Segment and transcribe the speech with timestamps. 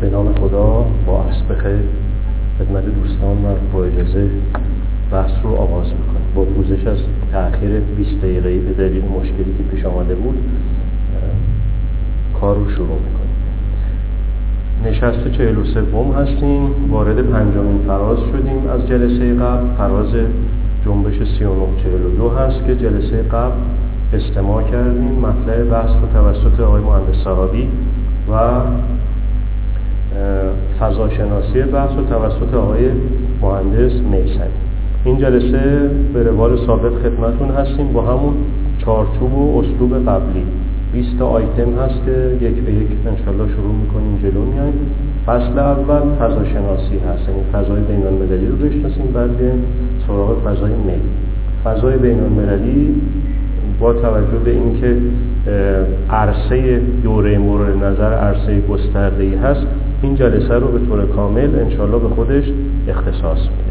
[0.00, 1.84] به نام خدا با عرض بخیر
[2.58, 4.28] خدمت دوستان و با اجازه
[5.12, 6.24] بحث رو آغاز می‌کنم.
[6.34, 6.98] با پوزش از
[7.32, 10.38] تأخیر 20 دقیقه‌ای به دلیل مشکلی که پیش آمده بود
[12.40, 13.30] کار رو شروع می‌کنیم.
[14.86, 19.66] نشست چهل و سوم هستیم وارد پنجمین فراز شدیم از جلسه قبل.
[19.78, 20.14] فراز
[20.84, 23.52] جنبش 3942 هست که جلسه قبل
[24.12, 25.12] استماع کردیم.
[25.12, 27.68] مطلع بحث رو توسط آقای مهندس صحابی
[28.32, 28.34] و
[30.80, 32.88] فضاشناسی بحث رو توسط آقای
[33.42, 34.60] مهندس میسنی
[35.04, 38.34] این جلسه به روال ثابت خدمتون هستیم با همون
[38.78, 40.44] چارچوب و اسلوب قبلی.
[40.92, 44.72] 20 آیتم هست که یک به یک انشالله شروع می‌کنیم جلو میایم
[45.26, 48.02] فصل اول فضاشناسی هست یعنی فضای بین
[48.50, 49.30] رو بشناسیم بعد
[50.06, 51.10] سراغ فضای ملی.
[51.64, 52.20] فضای بین
[53.80, 54.96] با توجه به اینکه
[56.10, 59.66] عرصه دوره مورد نظر عرصه گسترده ای هست
[60.02, 62.44] این جلسه رو به طور کامل انشالله به خودش
[62.88, 63.70] اختصاص میده.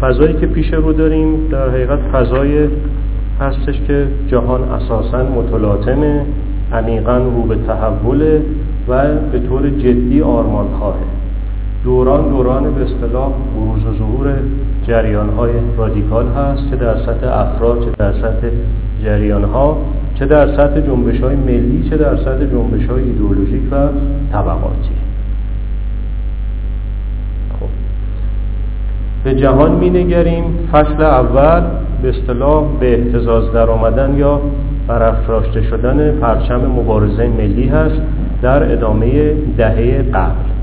[0.00, 2.68] فضایی که پیش رو داریم در حقیقت فضای
[3.40, 6.26] هستش که جهان اساسا متلاطمه
[6.72, 8.42] عمیقا رو به تحوله
[8.88, 10.98] و به طور جدی آرمان خواهه
[11.84, 14.34] دوران دوران به اصطلاح بروز و ظهور
[14.86, 18.48] جریان های رادیکال هست چه در سطح افراد چه در سطح
[19.04, 19.78] جریان ها
[20.18, 23.88] چه در سطح جنبش های ملی چه در سطح جنبش های ایدئولوژیک و
[24.32, 24.94] طبقاتی.
[27.60, 27.66] خب.
[29.24, 31.62] به جهان می نگریم فصل اول
[32.02, 34.40] به اصطلاح به احتزاز در آمدن یا
[34.88, 38.00] برافراشته شدن پرچم مبارزه ملی هست
[38.42, 40.54] در ادامه دهه قبل.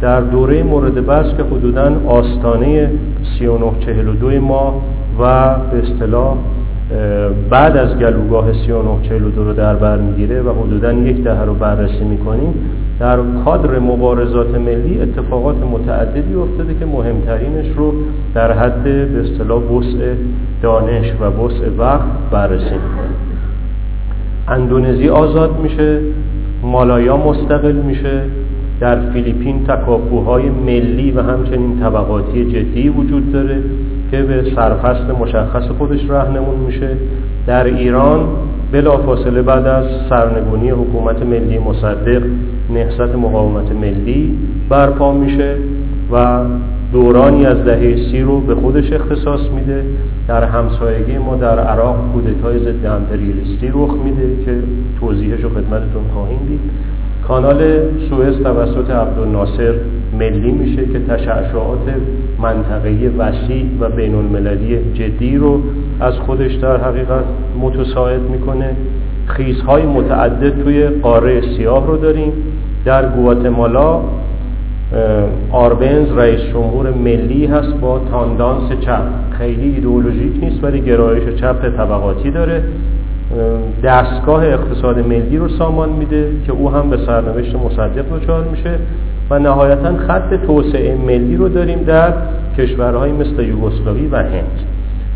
[0.00, 2.90] در دوره مورد بحث که حدودا آستانه
[3.38, 4.82] 3942 ما
[5.20, 6.36] و به اصطلاح
[7.50, 12.54] بعد از گلوگاه 3942 رو در بر می‌گیره و حدودا یک دهه رو بررسی می‌کنیم
[13.00, 17.92] در کادر مبارزات ملی اتفاقات متعددی افتاده که مهمترینش رو
[18.34, 20.14] در حد به اصطلاح وسع
[20.62, 23.16] دانش و وسع وقت بررسی می‌کنیم.
[24.48, 25.98] اندونزی آزاد میشه
[26.62, 28.20] مالایا مستقل میشه
[28.80, 33.58] در فیلیپین تکاپوهای ملی و همچنین طبقاتی جدی وجود داره.
[34.14, 36.88] که به سرفصل مشخص خودش رهنمون میشه.
[37.46, 38.26] در ایران
[38.72, 42.22] بلافاصله بعد از سرنگونی حکومت ملی مصدق
[42.74, 44.38] نهضت مقاومت ملی
[44.68, 45.56] برپا میشه
[46.12, 46.38] و
[46.92, 49.84] دورانی از دهه سی رو به خودش اختصاص میده.
[50.28, 54.58] در همسایگی ما در عراق کودتای ضد امپریالیستی رخ میده که
[55.00, 56.60] توضیحش رو خدمتتون خواهیم دید.
[57.28, 57.58] کانال
[58.10, 59.74] سوئز توسط عبدالناصر
[60.18, 61.78] ملی میشه که تشعشعات
[62.42, 65.60] منطقه‌ای وسیع و بین المللی جدی رو
[66.00, 67.24] از خودش در حقیقت
[67.60, 68.70] متساعد می‌کنه.
[69.26, 72.32] خیزهای متعدد توی قاره سیاه رو داریم.
[72.84, 74.00] در گواتمالا
[75.52, 79.02] آربنز رئیس جمهور ملی هست با تاندانس چپ.
[79.30, 82.62] خیلی ایدئولوژیک نیست ولی گرایش چپ طبقاتی داره.
[83.84, 88.78] دستگاه اقتصاد ملی رو سامان میده که او هم به سرنوشت مصدق دچار میشه
[89.30, 92.12] و نهایتا خط توسعه ملی رو داریم در
[92.58, 94.60] کشورهای مثل یوگسلاوی و هند.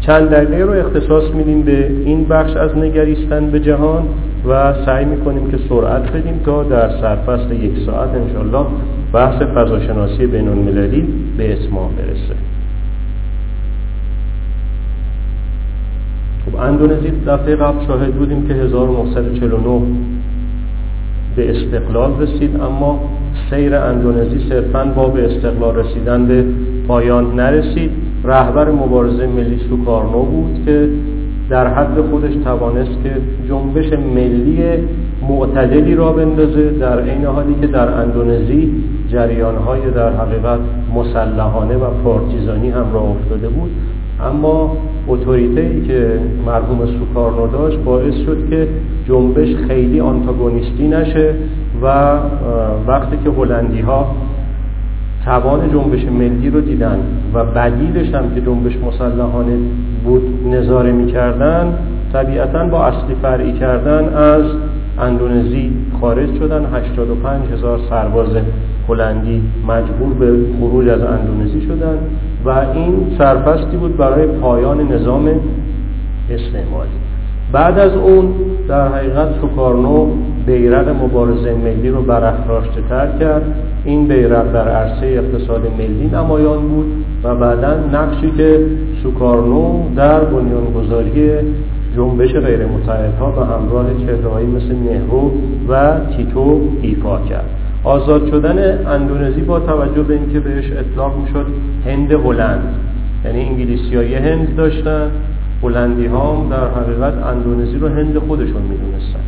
[0.01, 4.03] چند دقیقه رو اختصاص میدیم به این بخش از نگریستن به جهان
[4.49, 8.67] و سعی می‌کنیم که سرعت بدیم تا در سرفصل یک ساعت انشالله
[9.13, 11.09] بحث فضاشناسی بین المللی
[11.39, 12.58] به اتمام برسه.
[16.53, 19.81] خب اندونزی دفعه قبل شاهد بودیم که 1949
[21.37, 23.01] به استقلال رسید اما
[23.51, 26.45] سیر اندونزی صرفا با به استقلال رسیدن به
[26.89, 27.91] پایان نرسید.
[28.25, 30.89] رهبر مبارزه ملی سوکارنو بود که
[31.51, 33.11] در حد خودش توانست که
[33.49, 34.63] جنبش ملی
[35.29, 40.59] معتدلی را بندازه در عین حالی که در اندونزی جریانهای در حقیقت
[40.95, 43.71] مسلحانه و پارتیزانی هم را افتاده بود.
[44.21, 44.77] اما
[45.09, 48.69] اتوریته ای که مرحوم سوکارنو داشت باعث شد که
[49.09, 51.35] جنبش خیلی آنتاگونیستی نشه
[51.83, 52.17] و
[52.87, 54.15] وقتی که هلندی ها
[55.25, 56.99] توان جنبش ملی رو دیدن
[57.35, 59.57] و بدیلش هم که جنبش مسلحانه
[60.05, 61.75] بود نظاره می‌کردن
[62.13, 64.45] طبیعتا با اصلی فرعی کردن از
[64.99, 66.65] اندونزی خارج شدن.
[66.75, 68.29] 85 هزار سرباز
[68.89, 71.99] هلندی مجبور به خروج از اندونزی شدن.
[72.45, 75.29] و این سرفستی بود برای پایان نظام
[76.31, 76.91] استعماری.
[77.53, 78.29] بعد از اون
[78.69, 80.07] در حقیقت سوکارنو
[80.47, 83.43] بیرق مبارزه ملی رو برافراشته تر کرد.
[83.85, 88.67] این بیرق در عرصه اقتصاد ملی نمایان بود و بعدا نقشی که
[89.03, 91.31] سوکارنو در بنیانگذاری
[91.97, 95.31] جنبش غیر متحدها و همراه چهرههایی مثل نهرو
[95.69, 97.58] و تیتو ایفا کرد.
[97.85, 101.47] آزاد شدن اندونزی با توجه به اینکه بهش اطلاق می‌شد
[101.87, 102.75] هند هلند.
[103.25, 105.11] یعنی انگلیسی های هند داشتن.
[105.63, 109.21] هلندی ها در حقیقت اندونزی رو هند خودشون می‌دونستن.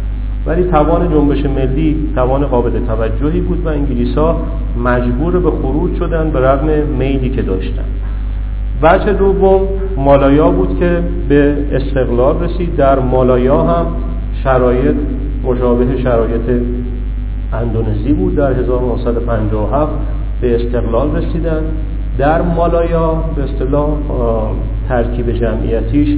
[0.47, 4.43] ولی توان جنبش ملی توان قابل توجهی بود و انگلیس ها
[4.85, 6.69] مجبور به خروج شدن به رغم
[6.99, 7.85] میلی که داشتن.
[8.83, 9.61] وجه دوم
[9.97, 12.77] مالایا بود که به استقلال رسید.
[12.77, 13.87] در مالایا هم
[14.45, 14.97] شرایط
[15.45, 16.63] مشابه شرایط
[17.53, 19.93] اندونزی بود در 1957
[20.41, 21.63] به استقلال رسیدن.
[22.19, 23.89] در مالایا به اصطلاح
[24.89, 26.09] ترکیب جمعیتیش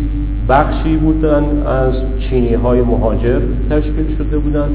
[0.49, 3.40] بخشی بودن از چینی های مهاجر
[3.70, 4.69] تشکیل شده بودن.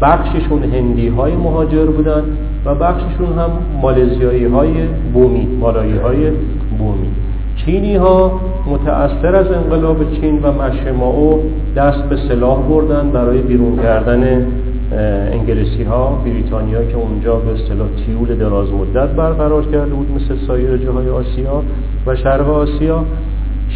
[0.00, 2.22] بخششون هندی های مهاجر بودن
[2.64, 3.50] و بخششون هم
[3.82, 4.72] مالزیایی های
[5.12, 6.30] بومی مالایی های
[6.78, 7.08] بومی.
[7.56, 11.42] چینی ها متأثر از انقلاب چین و مشماو
[11.76, 14.46] دست به سلاح بردن برای بیرون کردن
[14.92, 20.76] انگلیسی ها بریتانیا که اونجا به اصطلاح تیول دراز مدت برقرار کرده بود مثل سایر
[20.76, 21.62] جاهای آسیا
[22.06, 23.04] و شرق آسیا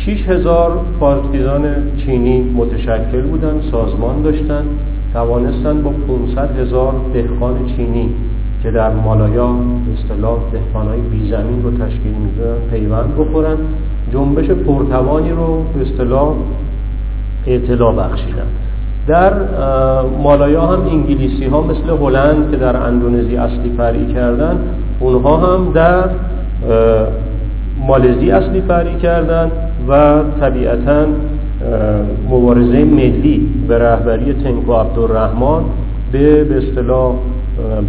[0.06, 0.70] 6000
[1.00, 1.62] پارتیزان
[1.96, 4.64] چینی متشکل بودن سازمان داشتن
[5.12, 8.10] توانستن با 500 هزار دهقان چینی
[8.62, 13.56] که در مالایا به اصطلاح دهقانهای بیزمین رو تشکیل میدن پیوند بخورن
[14.12, 16.34] جنبش پرتوانی رو به اصطلاح
[17.46, 18.46] اطلاع بخشیدن
[19.08, 19.32] در
[20.22, 24.58] مالایا هم انگلیسی ها مثل هلند که در اندونزی اصلی فرعی کردن
[25.00, 26.05] اونها هم در
[27.87, 29.50] مالزی اصلی فرعی کردن
[29.88, 31.06] و طبیعتا
[32.31, 35.62] مبارزه ملی به رهبری تنکو عبدالرحمن
[36.12, 37.14] به به اصطلاح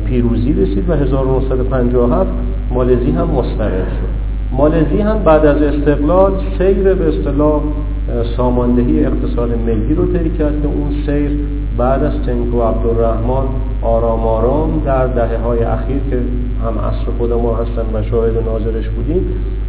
[0.06, 2.30] پیروزی رسید و 1957
[2.72, 4.29] مالزی هم مستقل شد.
[4.52, 7.62] مالزی هم بعد از استقلال سیر به اصطلاح
[8.38, 11.32] ساماندهی اقتصاد ملی رو طی کرد که اون سیر
[11.78, 13.48] بعد از تنکو عبدالرحمن
[13.82, 16.18] آرام آرام در دهه های اخیر که
[16.64, 19.22] هم عصر خود ما هستن و شاهد ناظرش بودیم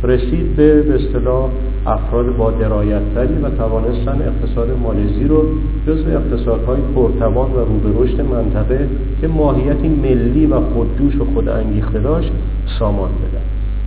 [0.03, 1.49] رسید به به اصطلاح
[1.87, 5.45] افراد با درایتتری و توانستن اقتصاد مالزی رو
[5.87, 8.89] جزو اقتصادهای پرتوان و رو منطقه
[9.21, 12.33] که ماهیتی ملی و خودجوش و خود انگیخته داشت
[12.79, 13.40] سامان بدن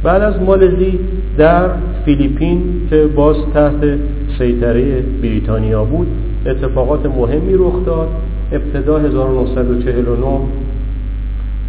[0.03, 0.99] بعد از مالزی
[1.37, 1.69] در
[2.05, 3.99] فیلیپین که باز تحت
[4.37, 6.07] سیطره بریتانیا بود
[6.45, 8.07] اتفاقات مهمی رخ داد.
[8.51, 10.25] ابتدا 1949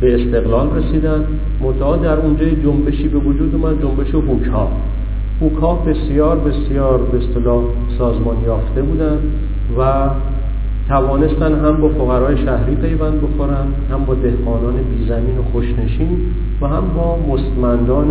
[0.00, 1.24] به استقلال رسیدن
[1.60, 4.68] منتها در اونجا جنبشی به وجود اومد جنبش هوکا
[5.40, 7.64] هوکا بسیار بسیار به اصطلاح
[7.98, 9.18] سازمان یافته بودند
[9.78, 10.10] و
[10.88, 16.18] توانستن هم با فقرای شهری پیوند بخورن هم با دهقانان بیزمین و خوشنشین
[16.60, 18.10] و هم با مستمندان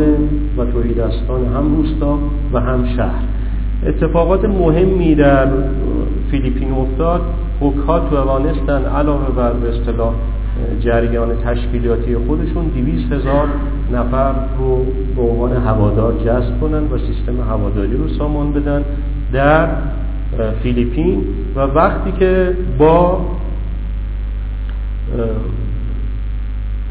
[0.57, 2.19] و توریدستان هم روستا
[2.53, 3.23] و هم شهر.
[3.85, 5.47] اتفاقات مهمی در
[6.31, 7.21] فیلیپین افتاد.
[7.59, 10.13] حکها توانستن علاوه بر به اصطلاح
[10.79, 13.47] جریان تشکیلاتی خودشون دیویس هزار
[13.93, 14.85] نفر رو
[15.15, 18.83] به عنوان هوادار جذب کنن و سیستم هواداری رو سامان بدن.
[19.33, 19.67] در
[20.63, 21.23] فیلیپین
[21.55, 23.21] و وقتی که با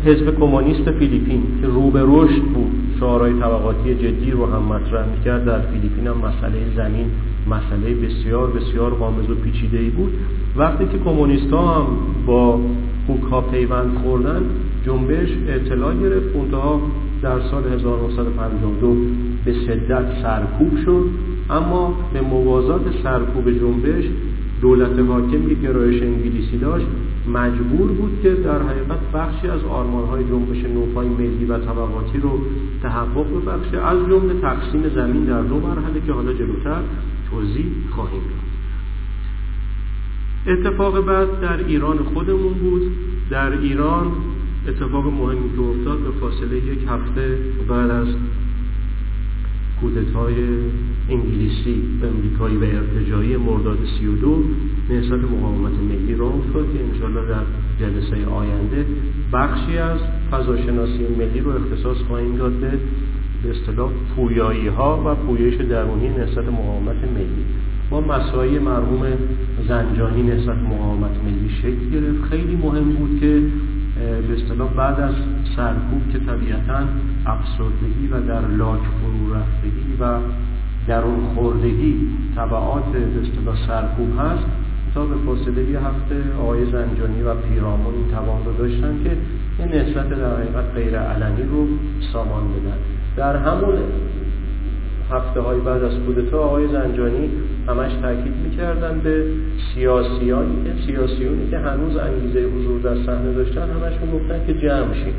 [0.05, 5.45] حزب کمونیست فیلیپین که رو به رشد بود شعارهای طبقاتی جدی رو هم مطرح می‌کرد
[5.45, 7.07] در فیلیپین هم مسئله زمین
[7.51, 10.13] مسئله بسیار بسیار غامض و پیچیده ای بود.
[10.57, 11.87] وقتی که کمونیست ها هم
[12.27, 12.61] با
[13.09, 14.43] هوکا پیوند خوردن
[14.87, 16.81] جنبش اطلاع گرفت منتها
[17.23, 18.97] در سال 1952
[19.45, 21.05] به شدت سرکوب شد.
[21.51, 24.05] اما به موازات سرکوب جنبش
[24.61, 26.87] دولت حاکم که گرایش انگلیسی داشت
[27.29, 32.41] مجبور بود که در حقیقت بخشی از آرمانهای جنبش نوپای ملی و طبقاتی رو
[32.83, 33.79] تحقق ببخشه.
[33.79, 36.81] از جمله تقسیم زمین در دو مرحله که حالا جلوتر
[37.31, 38.53] توضیح خواهیم داد.
[40.59, 42.83] اتفاق بعد در ایران خودمون بود.
[43.31, 44.07] در ایران
[44.69, 47.39] اتفاق مهمی که افتاد به فاصله یک هفته
[47.69, 48.07] بعد از
[49.81, 50.35] کودتای
[51.11, 54.45] انگلیسی امریکایی و ارتجایی مرداد 32
[54.91, 57.45] نهضت مقاومت ملی را افتاد که انشاءالله در
[57.81, 58.87] جلسه آینده
[59.33, 59.99] بخشی از
[60.31, 62.53] فضاشناسی ملی رو اختصاص خواهیم داد
[63.43, 67.45] به اصطلاح پویایی ها و پویش درونی نهضت مقاومت ملی.
[67.91, 69.03] با مسایی مرحوم
[69.69, 72.25] زنجانی نهضت مقاومت ملی شکل گرفت.
[72.31, 73.43] خیلی مهم بود که
[73.97, 75.15] به اصطلاح بعد از
[75.57, 76.79] سرکوب که طبیعتا
[77.27, 80.19] افسردگی و در لاک فرو رفتگی و
[80.87, 84.45] درون خوردگی طبعات به اصطلاح سرکوب هست
[84.95, 89.17] تا به فاصله یه هفته آقای زنجانی و پیرامون این توان رو داشتن که
[89.59, 91.67] این نسبت در حقیقت غیر علنی رو
[92.13, 92.77] سامان بدن.
[93.17, 93.75] در همون
[95.11, 97.31] هفته های بعد از کودتا آقای زنجانی
[97.69, 99.25] همش تاکید می‌کردن به
[99.75, 105.15] سیاسیانی که سیاسیونی که هنوز انگیزه حضور در صحنه داشتن همش می‌گفتن که جمع شیم.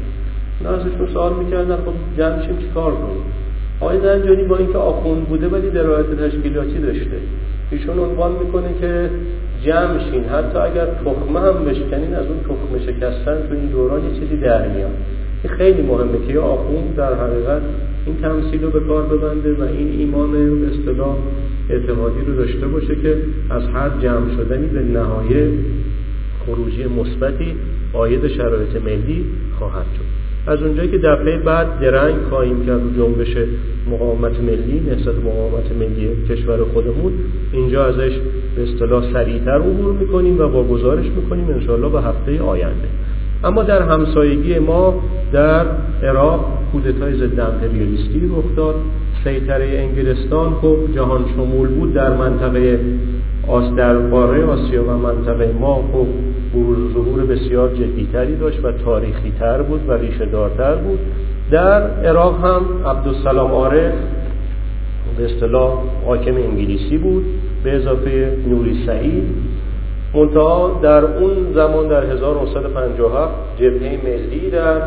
[0.68, 3.24] ازشون سوال می‌کردن خب جمع شیم کار کنیم؟
[3.82, 7.18] آقای زنجانی با اینکه آخوند بوده ولی درایت تشکیلاتی داشته.
[7.72, 9.10] ایشون عنوان می‌کنه که
[9.66, 10.24] جمع شین.
[10.24, 14.68] حتی اگر تخمه هم بشکنین از اون تخمه شکستن تو این دوران یه چیزی در
[14.68, 14.92] میاد.
[15.44, 17.62] این خیلی مهمه که آخوند در حقیقت
[18.06, 21.16] این تمثیل رو به کار ببنده و این ایمان به اصطلاح
[21.70, 23.18] اعتقادی رو داشته باشه که
[23.50, 25.52] از هر جمع شدنی به نهایه
[26.46, 27.56] خروجی مثبتی
[27.94, 29.26] آید شرایط ملی
[29.60, 30.24] خواهد شد.
[30.48, 33.38] از اونجایی که دفعه بعد درنگ خواهیم کرد رو جنبش
[33.92, 37.14] مقاومت ملی نسبت مقاومت ملی کشور خودمون
[37.54, 38.12] اینجا ازش
[38.56, 42.88] به اصطلاح سریعتر عبور می‌کنیم و با گزارش می‌کنیم انشاءالله به هفته آینده.
[43.44, 45.66] اما در همسایگی ما در
[46.04, 48.76] عراق کودتای ضد امپریالیستی رخ داد.
[49.24, 52.80] سیطره انگلستان خب جهان شمول بود در منطقه
[53.48, 56.08] آس در قاره آسیا و منطقه ما خب
[56.54, 61.00] بروز ظهور بسیار جدیتری داشت و تاریخی تر بود و ریشه دارتر بود.
[61.52, 63.94] در عراق هم عبدالسلام عارف
[65.18, 65.74] به اصطلاح
[66.06, 67.26] حاکم انگلیسی بود
[67.64, 69.24] به اضافه نوری سعید.
[70.14, 74.82] منتها در اون زمان در 1957 جبهه ملی در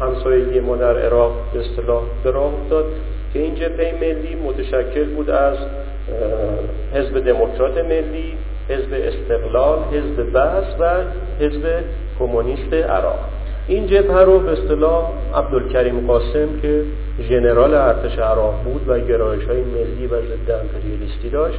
[0.00, 2.84] همسایگی ما در عراق به اصطلاح به افتاد.
[3.38, 5.56] که این جبهه ملی متشکل بود از
[6.94, 8.36] حزب دموکرات ملی
[8.68, 10.90] حزب استقلال حزب بس و
[11.40, 11.84] حزب
[12.18, 13.18] کمونیست عراق.
[13.68, 16.82] این جبهه رو به اصطلاح عبدالکریم قاسم که
[17.28, 21.58] ژنرال ارتش عراق بود و گرایش های ملی و ضد امپریالیستی داشت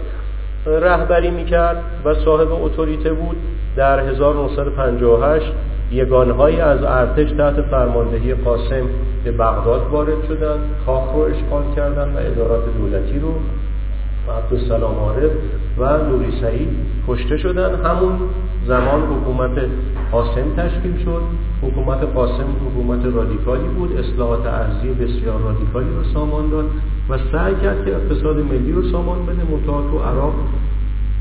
[0.66, 3.38] رهبری می‌کرد و صاحب اتوریته بود.
[3.76, 5.54] در 1958
[5.92, 8.86] یگانهایی از ارتش تحت فرماندهی قاسم
[9.24, 13.34] به بغداد وارد شدند کاخ رو اشغال کردند و ادارات دولتی رو
[14.38, 15.32] عبدالسلام عارف
[15.78, 16.70] و نوری سعید
[17.08, 18.20] کشته شدن همون
[18.68, 19.52] زمان حکومت
[20.12, 21.22] قاسم تشکیل شد.
[21.62, 23.98] حکومت قاسم حکومت رادیکالی بود.
[23.98, 26.66] اصلاحات ارزی بسیار رادیکالی رو سامان داد
[27.10, 29.44] و سعی کرد که اقتصاد ملی رو سامان بده.
[29.44, 30.34] متعا تو عراق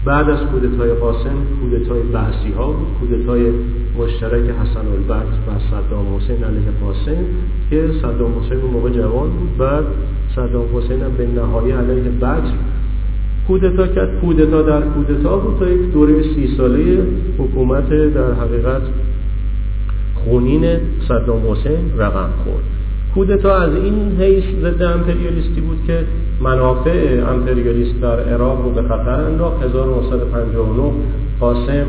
[0.09, 3.51] بعد از کودتای قاسم کودتای بحثی ها بود کودتای
[3.99, 7.25] مشترک حسن البرد و صدام حسین علیه قاسم
[7.71, 9.57] که صدام حسین موقع جوان بود.
[9.59, 9.85] بعد
[10.37, 12.55] صدام حسین هم به نهایی علیه بکر
[13.49, 14.21] کودتا کرد.
[14.21, 17.07] کودتا در کودتا بود تا یک دوره سی ساله
[17.39, 18.83] حکومت در حقیقت
[20.15, 20.65] خونین
[21.09, 22.65] صدام حسین رقم خورد.
[23.15, 26.05] کودتا از این حیث ضد امپریالیستی بود که
[26.41, 29.63] منافع امپریالیست در عراق رو به خطر انداخت.
[29.63, 30.93] 1959
[31.41, 31.87] قاسم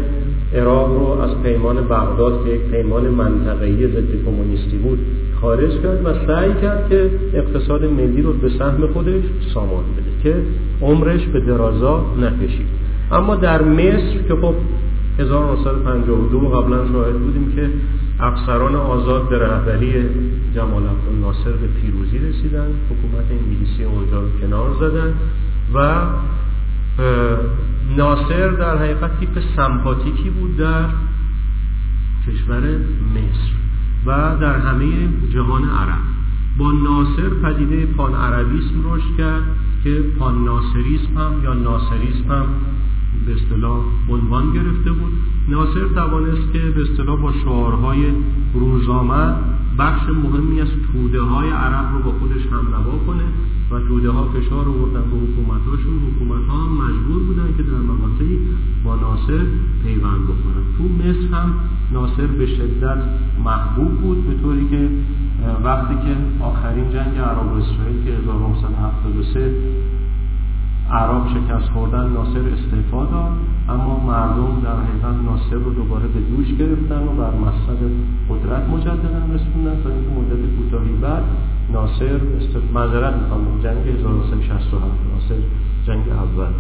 [0.56, 5.00] عراق رو از پیمان بغداد که یک پیمان منطقه‌ای ضد کمونیستی بود
[5.41, 10.36] خارج کرد و سعی کرد که اقتصاد ملی رو به سهم خودش سامان بده که
[10.82, 12.68] عمرش به درازا نکشید.
[13.12, 14.53] اما در مصر که خب
[15.20, 17.70] 1952 قبلا شاهد بودیم که
[18.19, 19.93] افسران آزاد به رهبری
[20.55, 20.83] جمال
[21.21, 25.13] ناصر به پیروزی رسیدن حکومت انگلیسی اونجا رو کنار زدن
[25.73, 26.05] و
[27.97, 30.85] ناصر در حقیقت تیپ سمپاتیکی بود در
[32.27, 32.61] کشور
[33.15, 33.51] مصر
[34.05, 34.88] و در همه
[35.33, 35.99] جهان عرب.
[36.57, 39.43] با ناصر پدیده پان عربیسم رشد کرد
[39.83, 42.47] که پان ناصریسم هم یا ناصریسم هم
[43.25, 45.13] به اصطلاح عنوان گرفته بود.
[45.50, 48.06] ناصر توانست که به اصطلاح با شعارهای
[48.53, 49.36] روزآمد
[49.79, 53.24] بخش مهمی از توده های عرب رو با خودش هم نوا کنه
[53.72, 58.39] و توده ها فشار آوردن به حکومتاشون حکومت ها مجبور بودن که در مقاطعی
[58.84, 59.46] با ناصر
[59.84, 60.63] پیوند بخورن.
[60.77, 61.53] تو مصر هم
[61.94, 63.03] ناصر به شدت
[63.46, 64.89] محبوب بود به طوری که
[65.63, 69.53] وقتی که آخرین جنگ عرب و اسرائیل که 1973
[70.91, 73.31] عرب شکست خوردن ناصر استعفا داد
[73.69, 77.79] اما مردم در حقیقت ناصر رو دوباره به دوش گرفتن و بر مصد
[78.29, 79.84] قدرت مجددا رسوندن.
[79.84, 81.24] تا اینکه مدت کوتاهی بعد
[81.74, 82.19] ناصر
[82.74, 85.41] معذرت می‌خوام جنگ 1367 ناصر
[85.88, 86.51] جنگ اول.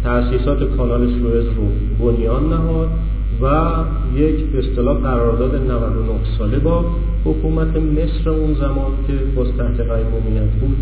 [0.04, 2.88] تأسیسات کانال سوئز رو بنیان نهاد
[3.42, 3.75] و
[4.14, 6.85] یک اصطلاح قرارداد 99 ساله با
[7.25, 10.76] حکومت مصر اون زمان که باز تحت قیمومیت بود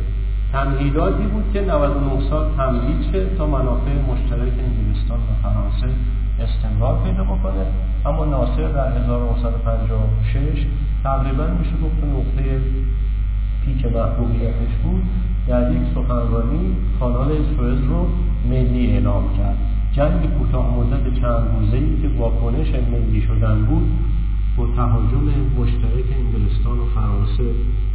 [0.52, 5.88] تمهیداتی بود که 99 سال تمهید شه تا منافع مشترک انگلستان و فرانسه
[6.40, 7.66] استمرار پیدا بکنه.
[8.06, 10.66] اما ناصر در 1956
[11.04, 12.60] تقریبا میشه گفت نقطه
[13.64, 15.02] پیک محبوبیتش بود.
[15.48, 18.08] در یک سخنرانی کانال سوئز رو
[18.50, 19.56] ملی اعلام کرد.
[19.92, 23.88] جنگ کوتاه مدت چند روزه ای که واکنش ملی شدن بود
[24.56, 25.24] با تهاجم
[25.58, 27.44] مشترک انگلستان و فرانسه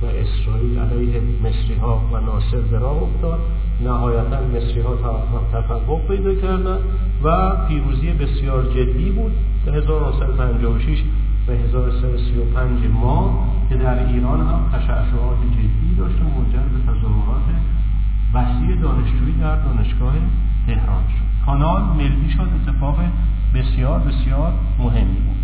[0.01, 3.39] و اسرائیل علیه مصری ها و ناصر به راه افتاد.
[3.83, 4.97] نهایتا مصری ها
[5.53, 6.79] تفوق پیدا کردند
[7.23, 9.31] و پیروزی بسیار جدی بود.
[9.65, 11.03] به 1956
[11.51, 17.47] به 1335 ما که در ایران هم تشعشعات جدی داشت و به تظاهرات
[18.33, 20.13] وسیع دانشجویی در دانشگاه
[20.67, 21.45] تهران شد.
[21.45, 22.95] کانال ملی شد اتفاق
[23.55, 25.35] بسیار بسیار مهمی بود.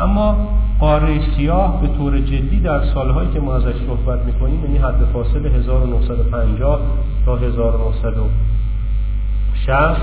[0.00, 0.48] اما
[0.80, 5.46] قاره سیاه به طور جدی در سالهایی که ما ازش صحبت می‌کنیم یعنی حد فاصل
[5.46, 6.80] 1950
[7.26, 9.96] تا 1960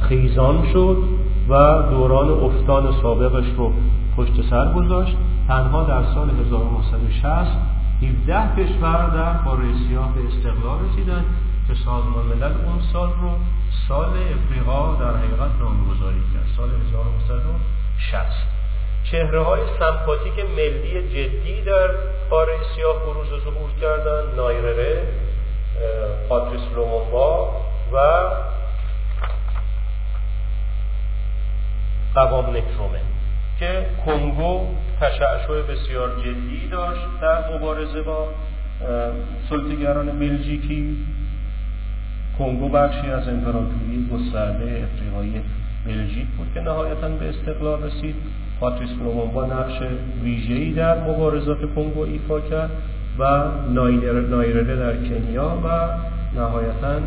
[0.00, 0.96] خیزان شد
[1.48, 3.72] و دوران افتان سابقش رو
[4.16, 5.16] پشت سر گذاشت
[5.48, 7.24] تنها در سال 1960
[8.02, 11.24] 17 کشور در قاره سیاه به استقلال رسیدن
[11.68, 13.30] که سازمان ملل اون سال رو
[13.88, 18.60] سال افریقا در حقیقت نامگذاری کرد سال 1960
[19.10, 21.88] چهره های سمپاتیک ملی جدی در
[22.30, 25.02] قاره سیاه بروز و ظهور کردن نایرره
[26.28, 27.50] پاتریس لومونبا
[27.92, 28.28] و
[32.14, 33.00] قوام نکرومه
[33.60, 34.66] که کنگو
[35.00, 38.28] تشعشع بسیار جدی داشت در مبارزه با
[39.48, 40.96] سلطگران بلژیکی.
[42.38, 45.42] کنگو بخشی از امپراتوری گسترده افریقایی
[45.86, 48.14] بلژیک بود که نهایتا به استقلال رسید.
[48.60, 49.82] پاتریس لومونبا نقش
[50.22, 52.70] ویژه‌ای در مبارزات کنگو ایفا کرد
[53.18, 55.88] و نایرله در کنیا و
[56.40, 57.00] نهایتا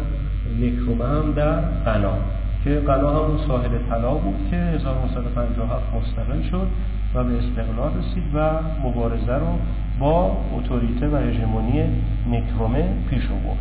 [0.60, 2.18] نیکرومه هم در غنا
[2.63, 6.67] که غنا همون ساحل طلا بود که 1957 مستقل شد
[7.15, 8.49] و به استقلال رسید و
[8.88, 9.58] مبارزه رو
[9.99, 11.84] با اتوریته و هژمونی
[12.28, 13.58] نیکرومه پیش آورد.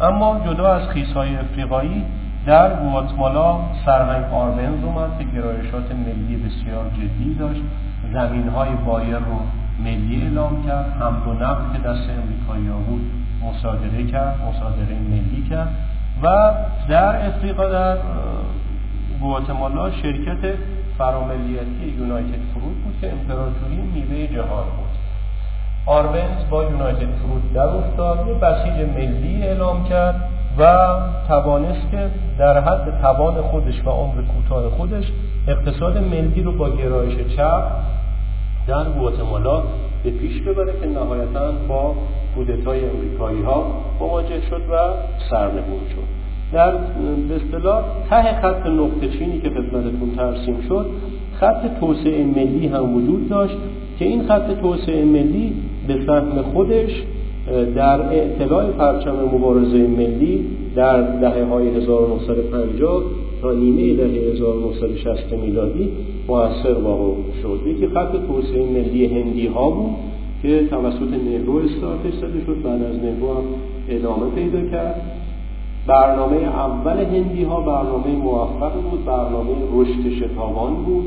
[0.00, 2.04] اما جدا از خیسهای افریقایی
[2.46, 7.62] در گواتمالا سرهنگ آربنز اومد که گرایشات ملی بسیار جدی داشت.
[8.12, 9.38] زمین های بایر رو
[9.84, 10.96] ملی اعلام کرد.
[11.00, 13.10] حمل و نقل که دست امریکایی بود
[13.42, 15.68] مصادره کرد مصادره ملی کرد.
[16.22, 16.54] و
[16.88, 17.96] در افریقا در
[19.20, 20.58] گواتمالا شرکت
[20.98, 24.92] فراملیتی یونایتد فروت بود که امپراتوری میوه جهان بود.
[25.86, 30.94] آربنز با یونایتد فروت در افتاد یه بسیج ملی اعلام کرد و
[31.28, 35.04] توانست که در حد توان خودش و عمر کوتاه خودش
[35.48, 37.62] اقتصاد ملی رو با گرایش چپ
[38.66, 39.62] در گواتمالا
[40.04, 41.94] به پیش ببره که نهایتا با
[42.34, 43.66] کودتای امریکایی ها
[44.00, 44.76] مواجه شد و
[45.30, 46.22] سرنگون شد.
[46.52, 46.70] در
[47.28, 50.86] به اصطلاح ته خط نقطه چینی که خدمتتون ترسیم شد
[51.34, 53.56] خط توسعه ملی هم وجود داشت
[53.98, 55.52] که این خط توسعه ملی
[55.88, 57.02] به سهم خودش
[57.74, 63.02] در اعتلاع پرچم مبارزه ملی در دهه های 1950
[63.50, 65.88] نیمه دهه 1960 میلادی
[66.28, 67.60] موثر واقع شد.
[67.66, 69.90] یکی خط توسعه ملی هندی ها بود
[70.42, 72.62] که توسط نهرو استارتش زده شد.
[72.62, 73.44] بعد از نهرو هم
[73.88, 75.02] ادامه پیدا کرد.
[75.86, 79.04] برنامه اول هندی ها برنامه موفق بود.
[79.04, 81.04] برنامه رشد شتابان بود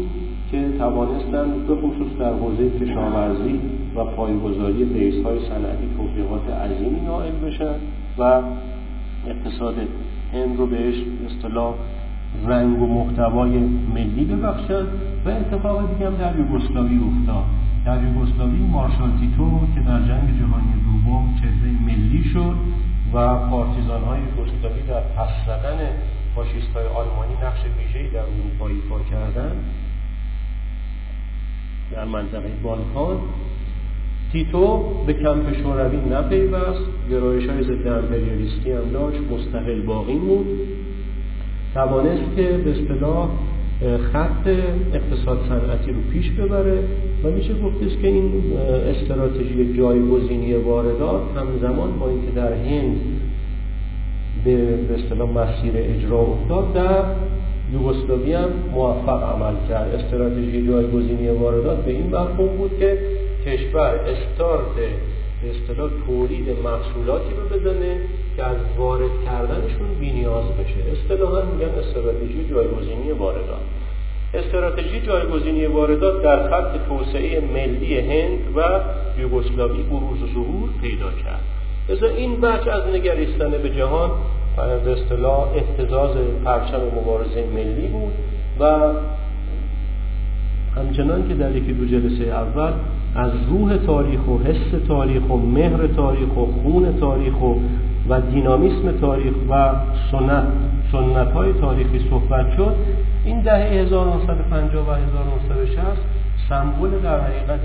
[0.52, 3.60] که توانستند به خصوص در حوزه کشاورزی
[3.96, 7.76] و پایگذاری بیس های صنعتی توفیقات عظیمی نائل بشن
[8.18, 8.42] و
[9.28, 9.76] اقتصاد
[10.34, 10.96] هند رو بهش
[11.26, 11.74] اصطلاح
[12.46, 13.60] رنگ و محتوای
[13.94, 14.88] ملی ببخشند
[15.26, 17.44] و اتفاق دیگه هم در یوگسلاوی افتاد.
[17.86, 22.56] در یوگسلاوی مارشال تیتو که در جنگ جهانی دوم چهره ملی شد
[23.14, 25.80] و پارتیزان های یوگسلاوی در پس زدن
[26.36, 29.64] فاشیست های آلمانی نقش ویژه‌ای در اروپا ایفا کردند.
[31.92, 33.18] در منطقه بالکان
[34.32, 36.82] تیتو به کمپ شوروی نپیوست.
[37.10, 39.20] گرایش های ضد امپریالیستی هم داشت.
[39.32, 40.46] مستقل باقی بود
[41.76, 43.30] توانست که به اصطلاح
[44.14, 44.48] خط
[44.94, 46.80] اقتصاد صنعتی رو پیش ببره
[47.24, 48.32] و میشه گفتش که این
[48.96, 53.02] استراتژی جایگزینی واردات همزمان با اینکه در هند
[54.46, 57.04] به اصطلاح مسیر اجرا افتاد در
[57.74, 59.96] یوگسلاوی هم موفق عمل کرد.
[59.96, 62.98] استراتژی جایگزینی واردات به این مفهوم بود که
[63.46, 64.76] کشور استارت
[65.42, 68.00] به اصطلاح تولید محصولاتی رو بزنه
[68.36, 70.92] که از وارد کردنشون بینیاز بشه.
[70.92, 73.62] اصطلاحا میگن استراتژی جایگزینی واردات.
[74.34, 78.62] استراتژی جایگزینی واردات در خط توسعه ملی هند و
[79.20, 81.42] یوگسلاوی بروز و ظهور پیدا کرد.
[81.90, 84.12] لذا این بچ از نگریستن به جهان
[84.56, 88.14] به اصطلاح احتزاز پرچم مبارزه ملی بود
[88.60, 88.66] و
[90.76, 92.72] همچنان که در یکی دو جلسه اول
[93.16, 97.56] از روح تاریخ و حس تاریخ و مهر تاریخ و خون تاریخ و
[98.10, 99.72] و دینامیسم تاریخ و
[100.12, 100.44] سنت
[100.92, 102.76] سنت های تاریخی صحبت شد
[103.26, 105.80] این دهه 1950 و 1960
[106.50, 107.60] سمبل در حقیقت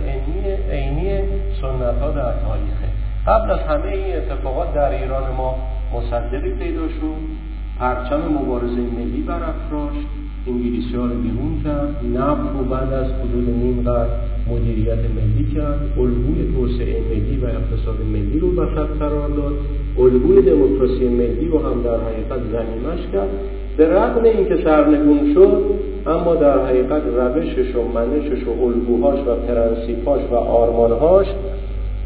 [0.70, 1.18] عینی
[1.60, 2.88] سنت ها در تاریخه.
[3.26, 5.56] قبل از همه این اتفاقات در ایران ما
[5.94, 10.06] مصدقی پیدا شد پرچم مبارزه ملی برافراشت
[10.46, 14.08] انگلیسی ها رو بیرون کرد نفت رو بعد از حدود نیم قرن
[14.50, 19.52] مدیریت ملی کرد الگوی توسعه ملی و اقتصاد ملی رو وسط قرار داد.
[19.98, 23.28] الگوی دموکراسی ملی رو هم در حقیقت زمینش کرد.
[23.76, 25.62] به رغم اینکه سرنگون شد
[26.06, 31.26] اما در حقیقت روشش و منشش و الگوهاش و پرنسیپاش و آرمانهاش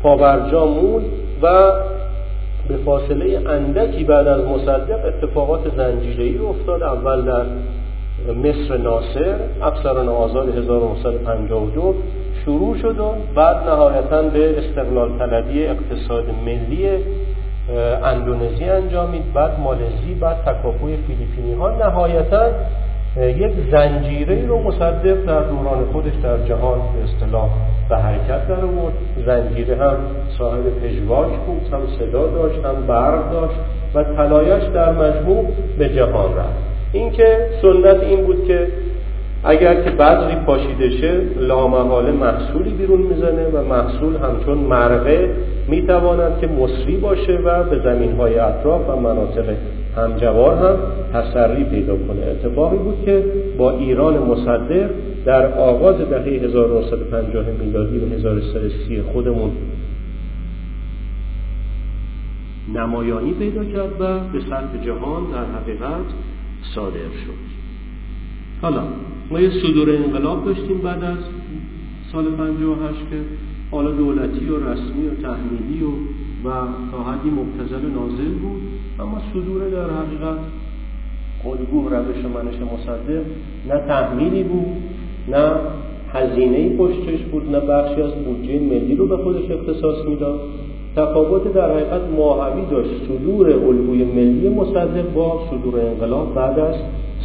[0.03, 1.05] پاورجا موند
[1.43, 1.73] و
[2.69, 6.83] به فاصله اندکی بعد از مصدق اتفاقات زنجیره‌ای افتاد.
[6.83, 7.45] اول در
[8.33, 11.95] مصر ناصر افسران آزاد 1952
[12.45, 16.89] شروع شد و بعد نهایتا به استقلال طلبی اقتصاد ملی
[18.05, 21.71] اندونزی انجامید بعد مالزی بعد تکاپوی فیلیپینی ها.
[21.71, 22.49] نهایتا
[23.17, 27.51] یک زنجیره رو مصدق در دوران خودش در جهان به اصطلاح
[27.89, 28.95] به حرکت در آورد
[29.27, 29.97] زنجیره هم
[30.39, 33.59] صاحب پژواک بود هم صدا داشت هم برق داشت
[33.95, 35.47] و طلایش در مجموع
[35.79, 36.75] به جهان رفت.
[36.93, 38.69] اینکه سنت این بود که
[39.45, 45.31] اگر که بذری پاشیده شه لامحاله محصولی بیرون می‌زنه و محصول همچون مرغه
[45.69, 49.55] می‌تواند که مصری باشه و به زمین های اطراف و مناطق
[49.97, 50.77] همجوار هم
[51.13, 52.23] تسری پیدا کنه.
[52.23, 53.25] اتفاقی بود که
[53.59, 54.89] با ایران مصدر
[55.25, 59.51] در آغاز دهه 1950 میلادی و 1330 خودمون
[62.75, 66.07] نمایانی پیدا کرد و به سطح جهان در حقیقت
[66.75, 67.45] صادر شد.
[68.63, 68.83] حالا
[69.31, 71.19] ما یه صدور انقلاب داشتیم بعد از
[72.13, 73.17] سال 58 که
[73.71, 75.89] حالا دولتی و رسمی و تحمیلی و
[76.45, 76.51] و
[76.93, 78.63] تا حدی مبتزل نازل بود.
[79.01, 80.39] اما صدور در حقیقت
[81.45, 83.25] الگو روش منش مصدق
[83.69, 84.77] نه تحمیلی بود
[85.29, 85.53] نه
[86.13, 90.41] هزینه پشتش بود نه بخشی از بودجه ملی رو به خودش اختصاص می‌داد.
[90.97, 92.91] تفاوت در حقیقت ماهوی داشت.
[93.09, 96.75] صدور الگوی ملی مصدق با صدور انقلاب بعد از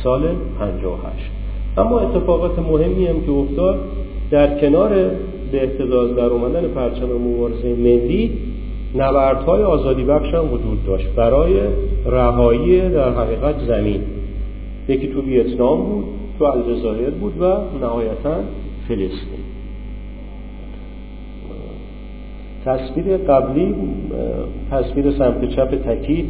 [0.04, 1.39] سال 58
[1.80, 3.80] اما اتفاقات مهمی هم که افتاد
[4.32, 4.90] در کنار
[5.52, 8.32] به احتزاز در اومدن پرچم مبارزه ملی
[8.96, 11.08] نبردهای آزادی بخش هم وجود داشت.
[11.16, 11.60] برای
[12.06, 14.02] رهایی در حقیقت زمین.
[14.88, 16.04] یکی تو ویتنام بود
[16.40, 17.46] تو الجزایر بود و
[17.82, 18.36] نهایتا
[18.88, 19.50] فلسطین.
[22.66, 23.76] تصویر قبلی
[24.72, 26.30] تصویر سمت چپ تکی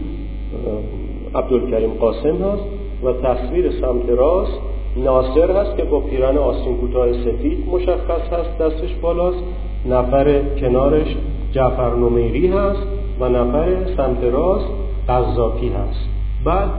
[1.36, 2.64] عبدالکریم قاسم هست
[3.04, 4.60] و تصویر سمت راست
[5.04, 9.44] ناصر هست که با پیرن آستین کوتاه سفید مشخص هست دستش بالاست.
[9.86, 11.16] نفر کنارش
[11.52, 12.88] جعفر نمیری هست
[13.20, 14.68] و نفر سمت راست
[15.08, 16.10] قذافی هست.
[16.46, 16.70] بعد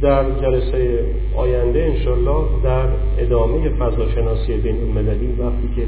[0.00, 1.04] در جلسه
[1.36, 2.86] آینده انشالله در
[3.18, 5.86] ادامه فضاشناسی بین المللی وقتی که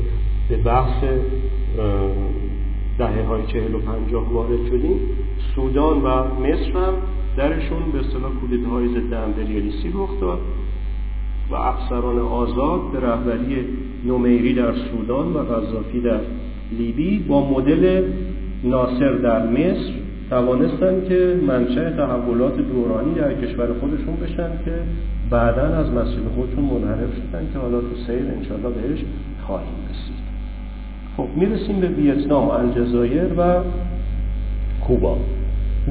[0.49, 1.05] به بحث
[2.99, 5.01] دهه های چهل و پنجاه وارد شدیم
[5.55, 6.09] سودان و
[6.41, 6.95] مصر هم
[7.37, 10.39] درشون به اصطلاح کودت های ضد امپریالیستی رخ داد
[11.53, 13.65] و افسران آزاد به رهبری
[14.07, 16.21] نومیری در سودان و قذافی در
[16.79, 18.03] لیبی با مدل
[18.65, 19.93] ناصر در مصر
[20.31, 24.73] توانستن که منشأ تحولات دورانی در کشور خودشون بشن که
[25.31, 29.05] بعدا از مسجد خودشون منحرف شدن که حالا تو سیر انشالله بهش
[29.47, 30.23] خواهیم رسید.
[31.17, 33.61] خب می‌رسیم به ویتنام الجزایر و
[34.87, 35.17] کوبا.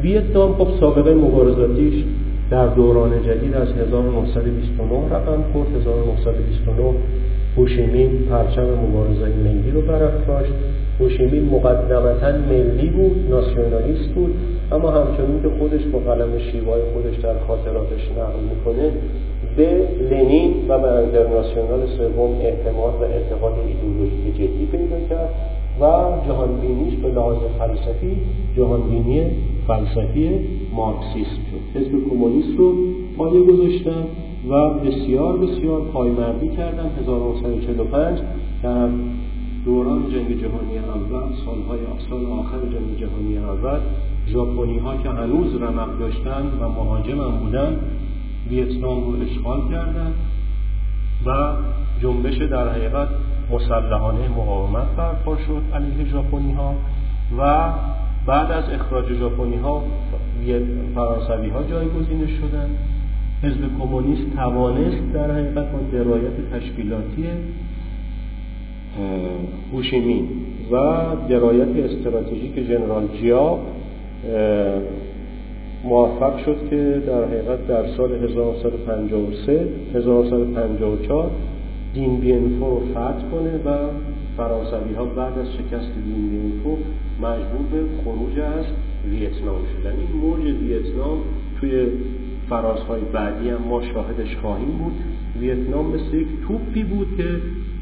[0.03, 2.03] ویتنام خب سابقه مبارزاتیش
[2.51, 5.75] در دوران جدید از 1929 رقم خورد.
[5.75, 6.93] 1929
[7.57, 10.51] هوشیمین پرچم مبارزه ملی رو برافراشت
[10.99, 14.33] هوشیمین مقدمتا ملی بود ناسیونالیست بود
[14.71, 18.91] اما همچنین که خودش با قلم شیوای خودش در خاطراتش نقل می‌کنه
[19.57, 25.29] به لنین و به انترناسیونال سوم اعتماد و اعتقاد ایدئولوژیک جدی پیدا کرد.
[25.81, 28.17] و جهانبینیش به لحاظ فلسفی
[28.57, 29.21] جهانبینی
[29.67, 30.29] فلسفی
[30.75, 31.79] مارکسیسم شد.
[31.79, 32.75] حزب کمونیست رو
[33.17, 34.03] پایه گذاشتن
[34.49, 36.89] و بسیار بسیار پایمردی کردن.
[37.01, 38.19] 1945
[38.63, 38.89] در
[39.65, 43.79] دوران جنگ جهانی اول سالهای سال آخر جنگ جهانی اول
[44.27, 47.77] ژاپنی ها که هنوز رمق داشتن و مهاجم هم بودن
[48.49, 50.13] ویتنام رو اشغال کردن
[51.25, 51.53] و
[52.01, 53.07] جنبش در حقیقت
[53.51, 56.75] مسلحانه مقاومت برپا شد علیه ژاپنی ها
[57.37, 57.69] و
[58.25, 59.83] بعد از اخراج ژاپنی ها
[60.95, 62.69] فرانسوی ها جایگزین شدن.
[63.43, 67.25] حزب کمونیست توانست در حقیقت با درایت تشکیلاتی
[69.73, 70.27] هوشیمین
[70.71, 70.75] و
[71.29, 73.59] درایت استراتژیک جنرال جیا
[75.83, 81.31] موفق شد که در حقیقت در سال 1953 1954
[81.93, 83.89] دین بینفو رو فتح کنه و
[84.37, 86.77] فرانسوی ها بعد از شکست دین بینفو
[87.21, 88.65] مجبور به خروج از
[89.09, 89.91] ویتنام شدن.
[89.91, 91.17] این موج ویتنام
[91.59, 91.87] توی
[92.49, 94.93] فرازهای بعدی هم ما شاهدش خواهیم بود.
[95.39, 97.27] ویتنام مثل یک توپی بود که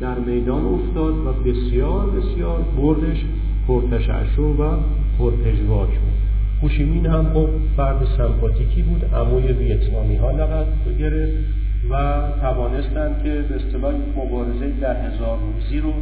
[0.01, 3.25] در میدان افتاد و بسیار بسیار بردش
[3.67, 4.77] پرتشعشع و
[5.19, 6.19] پرپژواک بود.
[6.61, 10.67] هوشیمین هم خب فرد سمپاتیکی بود عموی ویتنامی ها لقب
[10.99, 11.58] گرفت.
[11.89, 15.93] و توانستند که به اصطلاح مبارزه در هزار روزی رو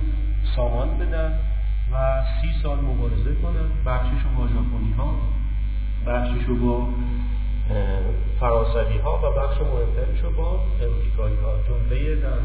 [0.56, 1.40] سامان بدن
[1.94, 1.96] و
[2.42, 3.70] سی سال مبارزه کنن.
[3.86, 5.16] بخشش با ژاپنی ها
[6.08, 6.88] بخشش با
[8.40, 12.40] فرانسوی ها و بخش مهمترش رو با امریکایی ها جمله در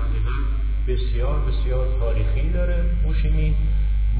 [0.88, 3.54] بسیار بسیار تاریخی داره هوشیمین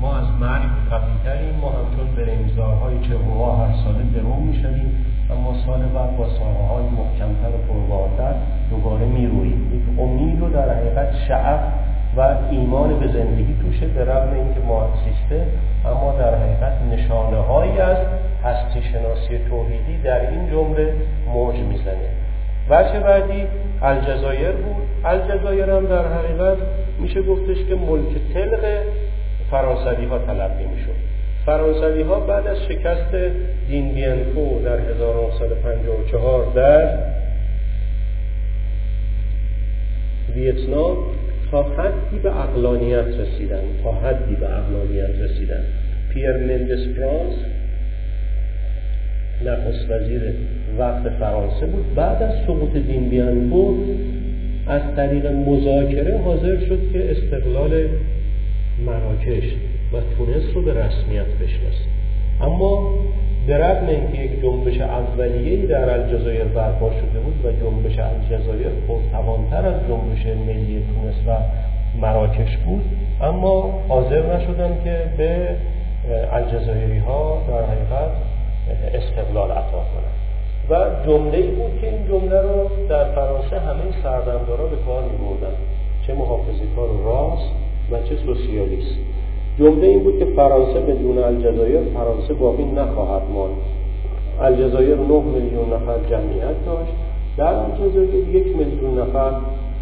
[0.01, 1.55] ما از مرگ قویتریم.
[1.55, 5.07] ما همچون برنگزارهای چهوها هر ساله درو می‌شویم.
[5.31, 8.35] اما سال بعد با ساقه های محکمتر و پربارتر
[8.71, 11.61] دوباره میروییم یک امید رو در حقیقت شعف
[12.17, 15.47] و ایمان به زندگی توشه به رغم اینکه مارکسیسته
[15.85, 17.97] اما در حقیقت نشانه هایی از
[18.45, 20.95] هستی شناسی توحیدی در این جمله
[21.35, 22.09] موج می‌زنه.
[22.71, 23.47] بچه بعدی
[23.83, 24.87] الجزایر بود.
[25.05, 26.57] الجزایر هم در حقیقت
[26.99, 28.83] میشه گفتش که ملک تلق
[29.51, 31.02] فرانسوی ها تلقی می‌شد.
[31.47, 33.15] فرانسوی ها بعد از شکست
[33.69, 36.99] دین بینفو در 1954 در
[40.35, 40.97] ویتنام
[41.51, 45.65] تا حدی به اقلانیت رسیدن تا حدی به اقلانیت رسیدن.
[46.15, 47.35] پیر مندس فرانس
[49.45, 50.23] نخست وزیر
[50.79, 53.77] وقت فرانسه بود بعد از سقوط دین بیانفو
[54.67, 57.89] از طریق مذاکره حاضر شد که استقلال
[58.87, 59.45] مراکش
[59.93, 61.85] و تونس رو به رسمیت بشناسه.
[62.41, 62.95] اما
[63.47, 69.67] به رغم اینکه یک جنبش اولیه‌ای در الجزایر برپا شده بود و جنبش الجزایر پرتوانتر
[69.67, 71.37] از جنبش ملی تونس و
[72.01, 72.85] مراکش بود
[73.21, 75.49] اما حاضر نشدن که به
[76.33, 78.11] الجزایری ها در حقیقت
[78.95, 80.23] استقلال عطا کنند.
[80.71, 85.09] و جمله ای بود که این جمله رو در فرانسه همه سردمدارا به کار می
[86.07, 87.51] چه محافظه کار راست
[87.91, 88.99] و چه سوسیالیست.
[89.59, 93.57] جمله این بود که فرانسه بدون الجزایر فرانسه باقی نخواهد ماند.
[94.41, 96.93] الجزایر 9 میلیون نفر جمعیت داشت.
[97.37, 99.33] در الجزایر یک میلیون نفر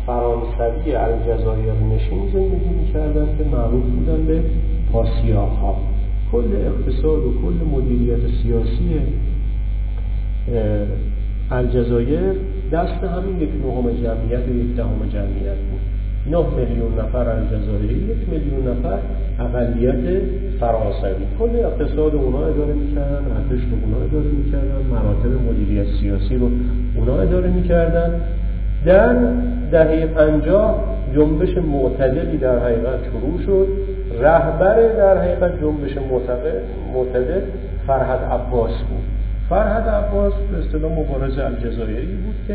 [0.07, 4.43] فرانسوی الجزایر نشین زندگی می‌کردن که معروف بودن به
[4.93, 5.77] پاسیاها ها
[6.33, 9.01] کل اقتصاد و کل مدیریت سیاسی
[11.51, 12.33] الجزایر
[12.73, 15.80] دست همین یک نهم جمعیت و یک دهم جمعیت بود.
[16.27, 18.99] 9 میلیون نفر الجزایری یک میلیون نفر
[19.41, 20.23] اقلیت
[20.61, 21.25] فرانسوی.
[21.39, 26.51] کل اقتصاد اونا اداره می‌کردن ارتش رو اونا اداره می‌کردن مراتب مدیریت سیاسی رو
[26.97, 28.21] اونا اداره می‌کردن.
[28.85, 29.17] در
[29.71, 33.69] دهه پنجاه جنبش معتدلی در حقیقت شروع شد.
[34.21, 35.97] رهبر در حقیقت جنبش
[36.95, 37.41] معتدل
[37.87, 39.05] فرهد عباس بود.
[39.49, 42.55] فرهد عباس به اصطلاح مبارز الجزایری بود که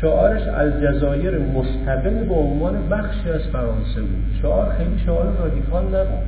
[0.00, 4.24] شعارش الجزایر مستقل به عنوان بخشی از فرانسه بود.
[4.42, 6.24] شعار خیلی شعار رادیکال نبود.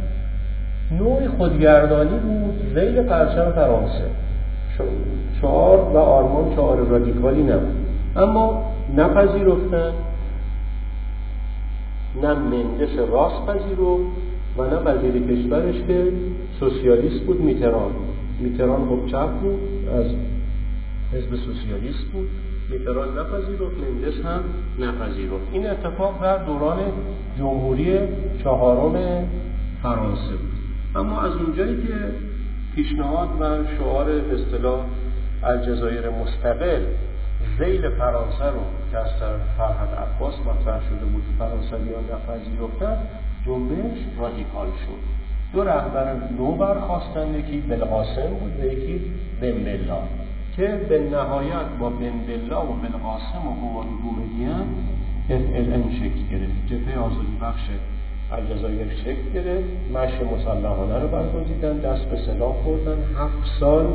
[0.98, 4.05] نوعی خودگردانی بود زیل پرچم فرانسه.
[5.40, 7.77] شعار و آرمان شعار رادیکالی نبود.
[8.16, 9.92] اما نپذیرفتن
[12.22, 13.81] نه مندس راست پذیرفت
[14.59, 16.12] و نه وزیر کشورش که
[16.61, 17.90] سوسیالیست بود میتران.
[18.40, 20.07] میتران خب چپ بود از
[21.12, 22.29] حزب سوسیالیست بود.
[22.70, 24.40] میتران نپذیرفت مندس هم
[24.79, 25.44] نپذیرفت.
[25.53, 26.79] این اتفاق در دوران
[27.38, 27.98] جمهوری
[28.42, 29.27] چهارم
[29.83, 30.53] فرانسه بود.
[30.96, 31.94] اما از اونجایی که
[32.74, 34.85] پیشنهاد و شعار اصطلاح
[35.42, 36.83] الجزایر مستقل
[37.59, 39.09] زیل فرانسه رو که از
[39.59, 42.98] فرهد عباس مطرح شده بود فرانسویان نپذیرفتن
[43.46, 45.14] جنبش رادیکال شد.
[45.53, 49.00] دو رهبر نو برخواستن یکی بلقاسم بود و یکی
[49.40, 49.98] بنبلا
[50.57, 54.67] که به نهایت با بنبلا و بلقاسم و قوان بومدیان
[55.29, 56.67] FLN شکل گرفت.
[56.67, 57.62] جبهه آزادی بخش
[58.33, 59.69] الجزایر شکل گرفت.
[59.95, 63.87] مشی مسلحانه رو برگزیدن دست به سلاح بردن هفت سال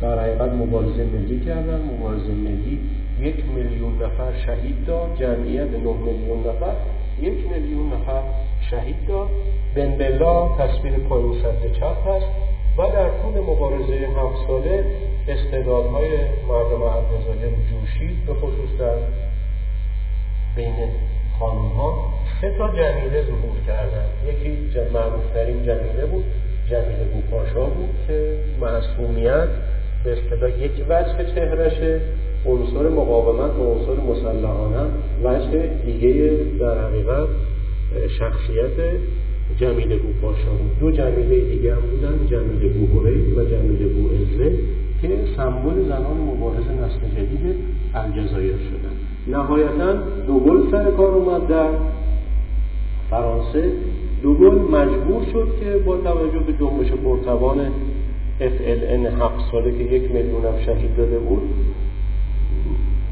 [0.00, 1.80] در حقیقت مبارزه ملی کردن.
[1.98, 2.80] مبارزه ملی
[3.20, 5.16] یک میلیون نفر شهید داد.
[5.18, 6.74] جمعیت نه میلیون نفر
[7.20, 8.22] یک میلیون نفر
[8.70, 9.28] شهید داد.
[9.74, 12.53] بنبلا تصویر پایین سطح چپ هست.
[12.78, 14.84] و در طول مبارزه هفت ساله
[15.28, 16.08] استعدادهای
[16.48, 18.96] مردم الجزایر جوشید به خصوص در
[20.56, 20.74] بین
[21.38, 24.58] خانم ها سه تا جمیله ظهور کردن یکی
[24.94, 26.24] معروفترین جمیله بود
[26.70, 29.48] جمیله بوپاشا بود که معصومیت
[30.04, 32.00] به اصطلاح یک وجه چهرشه
[32.46, 34.90] عنصر مقاومت و عنصر مسلحانه
[35.22, 37.28] وجه دیگه در حقیقت
[38.18, 39.00] شخصیت
[39.60, 40.78] جمیل بوپاشا بود.
[40.80, 44.58] دو جمیله دیگه هم بودن جمیل بوهوری و جمیل بوعزه
[45.02, 47.56] که سمبل زنان مبارز نسل جدید
[47.94, 48.94] الجزایر شدن.
[49.36, 49.92] نهایتا
[50.26, 51.68] دوگل سر کار اومد در
[53.10, 53.72] فرانسه.
[54.22, 57.58] دوگل مجبور شد که با توجه به جنبش پرتوان
[58.40, 61.42] FLN هفت ساله که یک میلیون هم شهید داده بود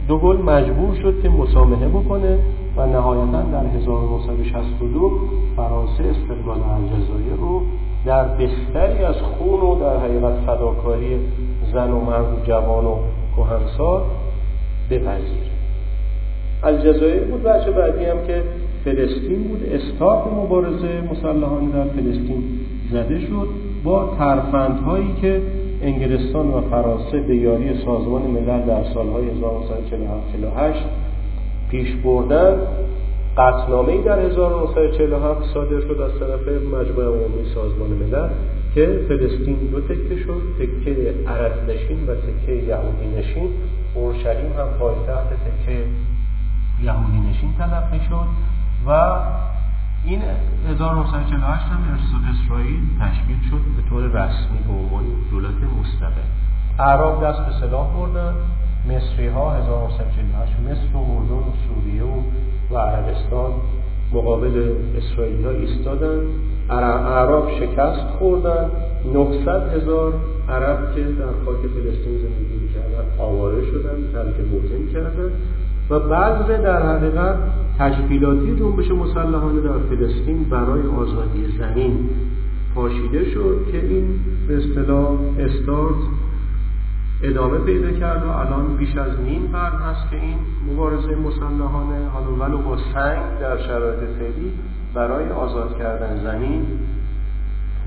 [0.09, 2.38] دوگل مجبور شد که مسامحه بکنه.
[2.77, 5.11] و نهایتا در 1962
[5.57, 7.63] فرانسه استقلال الجزایر رو
[8.05, 11.19] در بستری از خون و در حقیقت فداکاری
[11.73, 12.97] زن و مرد و جوان و
[13.37, 14.03] کهنسال
[14.91, 15.53] بپذیر.
[16.63, 18.43] الجزایر بود بچه بعدی هم که
[18.85, 19.63] فلسطین بود.
[19.65, 22.43] استارت مبارزه مسلحانه در فلسطین
[22.93, 23.49] زده شد
[23.85, 25.43] با ترفندهایی که
[25.83, 30.79] انگلستان و فرانسه به یاری سازمان ملل در سالهای 1948
[31.73, 32.57] پیش بردن
[33.37, 38.29] قطنامه در 1947 صادر شد از طرف مجمع عمومی سازمان ملل
[38.75, 43.49] که فلسطین دو تکه شد تکه عرب نشین و تکه یهودی نشین.
[43.95, 45.85] اورشلیم هم پایتخت تکه
[46.83, 48.27] یهودی نشین تلقی شد
[48.87, 48.91] و
[50.05, 50.23] این
[50.69, 51.99] 1948 هم
[52.35, 56.29] اسرائیل تشکیل شد به طور رسمی به عنوان دولت مستقل.
[56.79, 58.35] اعراب دست به سلاح بردن.
[58.88, 62.21] مصری ها 1948 مصر و اردن و سوریه و,
[62.71, 63.51] و عربستان
[64.12, 66.21] مقابل اسرائیل ها ایستادن
[66.71, 68.71] اعراب شکست خوردن.
[69.14, 70.12] 900 هزار
[70.49, 75.33] عرب که در خاک فلسطین زندگی می‌کردن آواره شدن ترک موطن کردن.
[75.90, 77.37] و بعض در حقیقت
[77.79, 82.09] تشکیلاتی جنبش مسلحانه در فلسطین برای آزادی زمین
[82.75, 85.97] پاشیده شد که این به اصطلاح استارت
[87.23, 90.39] ادامه پیدا کرد و الان بیش از نیم قرن هست که این
[90.73, 94.53] مبارزه مسلحانه حالا ولو با سنگ در شرایط فعلی
[94.95, 96.67] برای آزاد کردن زمین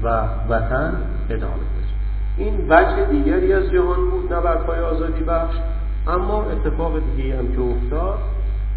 [0.04, 0.94] و وطن
[1.30, 1.94] ادامه داشت
[2.38, 5.56] این وجه دیگری از جهان بود نبردهای آزادی بخش
[6.08, 8.20] اما اتفاق دیگه هم که افتاد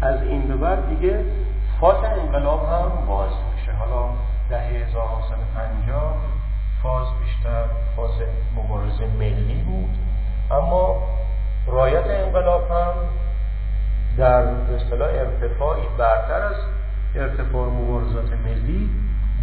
[0.01, 1.25] از این به بعد دیگه
[1.79, 3.71] فاز انقلاب هم باز میشه.
[3.71, 4.09] حالا
[4.49, 6.15] دهه 1950
[6.83, 7.63] فاز بیشتر
[7.95, 8.11] فاز
[8.55, 10.08] مبارزه ملی بود.
[10.51, 10.95] اما
[11.67, 12.93] رایت انقلاب هم
[14.17, 14.43] در
[14.75, 16.55] اصطلاح ارتفاعی برتر از
[17.15, 18.89] ارتفاع مبارزات ملی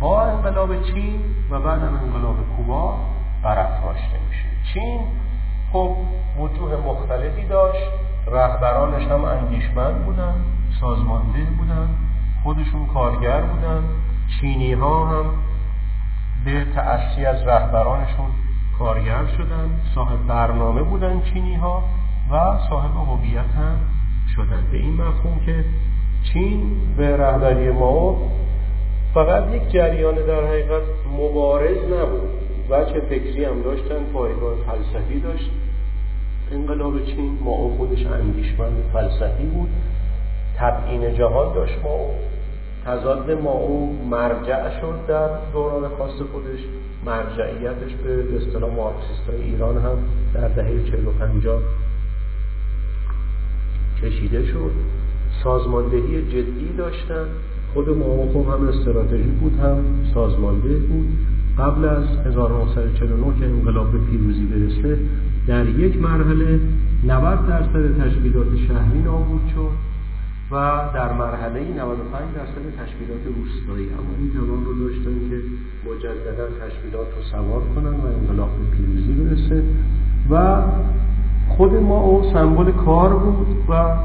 [0.01, 2.99] با انقلاب چین و بعد انقلاب کوبا
[3.43, 4.73] برافراشته میشه.
[4.75, 5.01] چین
[5.73, 5.97] خب
[6.39, 7.91] وجوه مختلفی داشت
[8.27, 10.35] رهبرانش هم اندیشمند بودن
[10.81, 11.89] سازمانده بودن
[12.43, 13.85] خودشون کارگر بودن
[14.41, 15.25] چینی ها هم
[16.45, 18.31] به تأثی از رهبرانشون
[18.79, 21.83] کارگر شدن صاحب برنامه بودن چینی ها
[22.31, 23.77] و صاحب هویت هم
[24.37, 24.67] شدن.
[24.73, 25.65] به این مفهوم که
[26.33, 28.17] چین به رهبری ما
[29.15, 30.83] فقط یک جریان در حقیقت
[31.19, 32.31] مبارز نبود.
[32.71, 35.51] وجه فکری هم داشتن پایگاه فلسفی داشت.
[36.53, 39.71] انقلاب چین ما خودش اندیشمند فلسفی بود.
[40.57, 42.11] تبعین جهان داشت ما
[42.85, 46.61] تضاد او مرجع شد در دوران خاص خودش.
[47.07, 49.99] مرجعیتش به اصطلاح مارکسیست های ایران هم
[50.35, 51.61] در دهه 40 و 50
[54.03, 54.71] کشیده شد.
[55.45, 57.27] سازماندهی جدی داشتن.
[57.75, 57.87] خود
[58.33, 59.85] خب هم استراتژی بود هم
[60.15, 61.09] سازمانده بود.
[61.59, 64.99] قبل از 1949 که انقلاب به پیروزی برسه
[65.47, 66.61] در یک مرحله
[67.05, 69.71] 90 درصد تشکیلات شهری نابود شد
[70.51, 70.55] و
[70.95, 75.41] در مرحله 95 درصد تشکیلات روستایی اما این توان رو داشتن که
[75.91, 79.63] مجددا تشکیلات رو سوار کنن و انقلاب به پیروزی برسه.
[80.31, 80.63] و
[81.49, 83.97] خود ما او سمبل کار بود و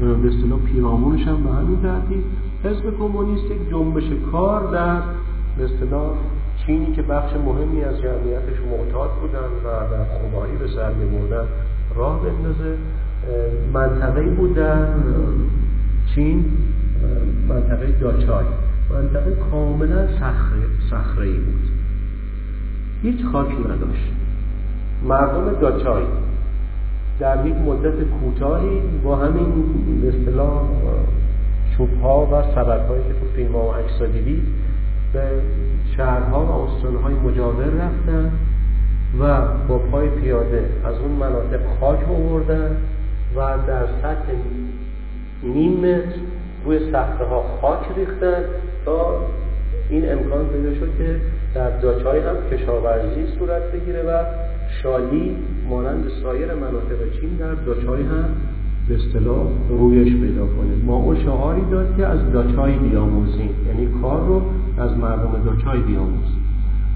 [0.00, 2.24] به اصطلاح پیرامونش هم به همین ترتیب.
[2.64, 5.00] حزب کمونیست یک جنبش کار در
[5.58, 6.10] به اصطلاح
[6.66, 11.46] چینی که بخش مهمی از جمعیتش معتاد بودن و در خماری به سر بردن
[11.96, 12.76] راه بندازه.
[13.72, 14.86] منطقه بود در
[16.14, 16.44] چین
[17.48, 18.44] منطقه داچای
[18.90, 20.06] منطقه کاملا
[20.90, 21.68] صخره بود.
[23.02, 24.12] هیچ خاکی نداشت.
[25.08, 26.04] مردم داچای.
[27.18, 29.52] در یک مدت کوتاهی با همین
[30.02, 30.62] به اصطلاح
[31.76, 34.42] چوبها و سبدهایی که تو فیلم و عکس دیدید
[35.12, 35.20] به
[35.96, 38.32] شهرها و استانهای مجاور رفتن
[39.20, 42.76] و با پای پیاده از اون مناطق خاک آوردن
[43.36, 44.32] و در سطح
[45.42, 46.18] نیم متر
[46.64, 48.44] روی سخته ها خاک ریختن
[48.84, 49.18] تا
[49.90, 51.20] این امکان پیدا شد که
[51.54, 54.24] در داچای هم کشاورزی صورت بگیره و
[54.82, 55.36] شالی
[55.70, 58.24] مانند سایر مناطق چین در داچای هم
[58.88, 60.84] به اصطلاح رویش پیدا کنه.
[60.86, 63.50] ما او شعاری داد که از داچای بیاموزیم.
[63.66, 64.42] یعنی کار رو
[64.78, 66.44] از مردم داچای بیاموزیم.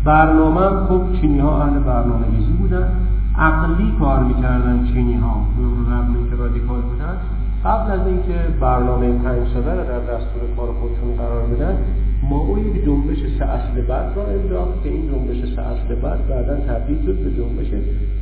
[0.04, 2.92] برنامه هم خب چینی ها اهل برنامه ریزی بودن.
[3.38, 5.46] عقلی کار می‌کردن چینی ها
[5.90, 7.16] رقم که رادیکال بودن
[7.64, 11.78] قبل از اینکه برنامه پنج ساله رو در دستور کار خودشون قرار بدن
[12.22, 16.28] ما او یک جنبش سه اصل بعد را انداخت که این جنبش سه اصل بعد
[16.28, 17.66] بعدا تبدیل شد به جنبش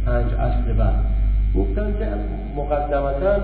[0.06, 0.94] پنج اصل بعد.
[1.56, 2.06] گفتن که
[2.56, 3.38] مقدمتا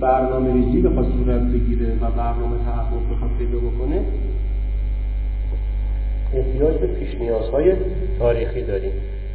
[0.00, 4.00] برنامه ریزی بخواد صورت بگیره و برنامه تحقق بخواد پیدا بکنه.
[6.34, 7.72] احتیاج به پیش نیازهای
[8.18, 8.92] تاریخی داریم.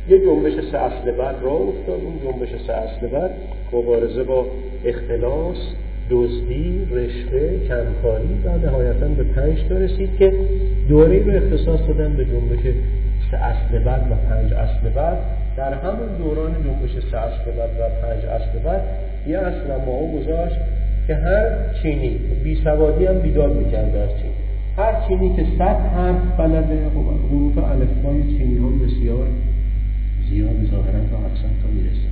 [0.09, 1.99] یه جنبش سه اصل بعد راه افتاد.
[2.01, 3.31] اون جنبش سه اصل بعد
[3.73, 4.45] مبارزه با
[4.85, 5.57] اختلاس
[6.09, 10.33] دزدی رشوه کمکاری و نهایتا به پنج تا رسید که
[10.89, 12.73] دوره رو اختصاص دادن به جنبش
[13.31, 15.17] سه اصل بعد و پنج اصل بعد.
[15.57, 18.81] در همون دوران جنبش سه اصل بعد و پنج اصل بعد
[19.27, 20.55] یه اصل ما گذاشت
[21.07, 24.31] که هر چینی بی سوادی هم بیدار می‌کرد در چین.
[24.77, 29.27] هر چینی که صد حرف بلده خب حروف الفبای چینی ها بسیار
[30.29, 32.06] زیاد ظاهرا تا 700 تا می‌رسه.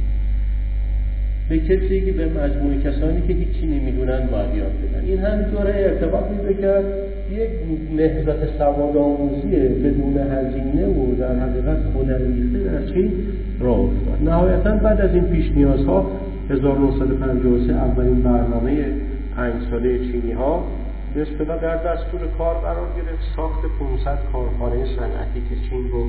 [1.50, 5.06] به کسی که به مجموعه کسانی که هیچی نمی‌دونن باید یاد بدن.
[5.06, 6.86] این همینطوره ارتباط میده کرد
[7.32, 7.50] یک
[7.96, 13.12] نهضت سواد آموزی بدون هزینه و در حقیقت هنرریخته در چین
[13.60, 14.30] راه افتاد.
[14.30, 16.12] نهایتا بعد از این پیش نیازها
[16.50, 18.86] 1953 اولین برنامه
[19.36, 20.64] پنج ساله چینی ها
[21.16, 23.36] به در دستور کار قرار گرفت.
[23.36, 26.06] ساخت 500 کارخانه صنعتی که چین رو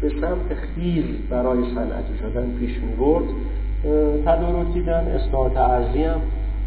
[0.00, 3.24] به سمت خیز برای صنعتی شدن پیش می برد
[4.26, 6.20] تدارک دیدن اصلاحات ارزی هم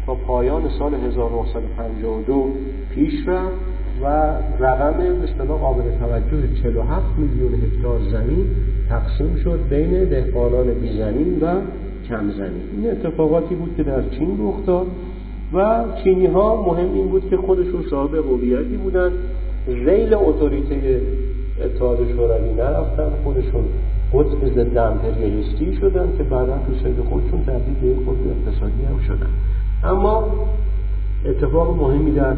[0.06, 2.48] تا پایان سال 1952
[2.94, 3.54] پیش رفت
[4.02, 4.06] و
[4.60, 8.46] رقم اصطلاح قابل توجه 47 میلیون هکتار زمین
[8.88, 11.46] تقسیم شد بین دهقانان بیزمین و
[12.08, 12.62] کم زمین.
[12.76, 14.86] این اتفاقاتی بود که در چین رخ داد
[15.54, 19.12] و چینی ها مهم این بود که خودشون صاحب هویتی بودن.
[19.66, 21.00] زیل اتوریته
[21.62, 23.64] اتحاد شوروی نرفتن خودشون
[24.12, 28.98] قطب ضد امپریالیستی شدن که بعدا تو سید خودشون تبدیل به یک قطب اقتصادی هم
[29.06, 29.30] شدن.
[29.84, 30.24] اما
[31.26, 32.34] اتفاق مهمی در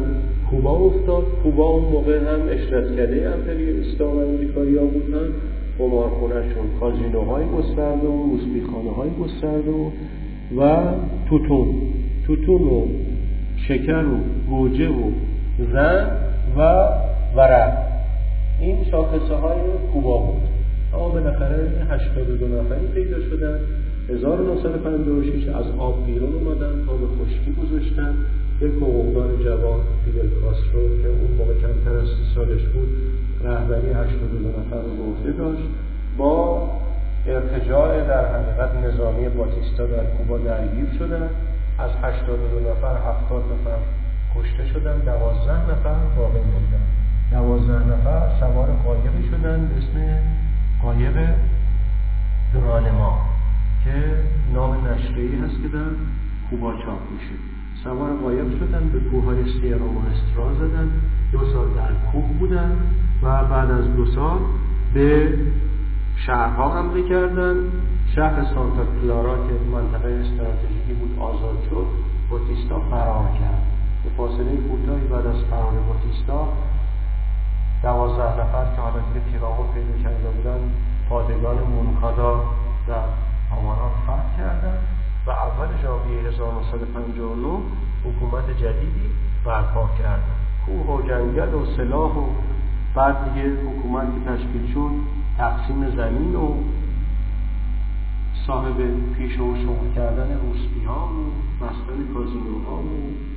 [0.49, 1.23] کوبا افتاد.
[1.43, 5.27] کوبا اون موقع هم اشرت کرده امپریالیستا و امریکایی ها بودن.
[5.79, 9.89] قمارخونهشون کازینوهای گسترده و موسیقیخانه های گسترده و,
[10.61, 10.83] و
[11.29, 11.67] توتون.
[12.27, 12.85] توتون و
[13.67, 14.17] شکر و
[14.49, 15.11] گوجه و
[15.73, 16.11] زن
[16.57, 16.89] و
[17.35, 17.86] ورق.
[18.59, 19.59] این شاخصه های
[19.93, 20.41] کوبا بود.
[20.93, 23.59] اما بالاخره 82 نفری پیدا شدن.
[24.09, 28.15] 1956 از آب بیرون اومدن تا به خشکی گذاشتن.
[28.61, 32.89] یک حقوقدان جوان فیدل کاسترو که اون موقع کمتر از سی سالش بود
[33.43, 35.67] رهبری 82 نفر رو گفته داشت.
[36.17, 36.69] با
[37.27, 41.29] ارتجاع در حقیقت نظامی باتیستا در کوبا درگیر شدن.
[41.79, 43.77] از 82 نفر 70 نفر
[44.35, 46.96] کشته شدن 12 نفر باقی موندن.
[47.31, 50.19] 12 نفر سوار قایقی شدن به اسم
[50.81, 51.29] قایق
[52.53, 53.21] درانما
[53.83, 53.93] که
[54.53, 55.85] نام نشریه‌ای هست که در
[56.49, 57.35] کوبا چاپ میشه.
[57.83, 60.89] سوار قایق شدن به کوههای سیرا استرا زدن
[61.31, 62.71] دو سال در کوه بودن
[63.23, 64.39] و بعد از دو سال
[64.93, 65.33] به
[66.15, 67.55] شهرها حمله کردن.
[68.15, 71.87] شهر سانتا کلارا که منطقه استراتژیکی بود آزاد شد
[72.29, 73.63] بوتیستا فرار کرد.
[74.03, 76.47] به فاصله کوتاهی بعد از قرار باتیستا
[77.83, 80.59] دوازده نفر که حالا دیگه پیرامون پیدا کرده بودن
[81.09, 82.43] پادگان مونکادا
[82.87, 83.03] در
[83.57, 84.77] آماران فتح کردن
[85.27, 87.59] و اول ژانویه 1959
[88.03, 89.09] حکومت جدیدی
[89.45, 90.37] برپا کردن.
[90.65, 92.25] کوه و جنگل و سلاح و
[92.95, 94.91] بعد دیگه حکومت تشکیل شد
[95.37, 96.53] تقسیم زمین و
[98.47, 98.77] صاحب
[99.17, 103.36] پیش و شغل کردن روسپی ها و بستن کازینو ها و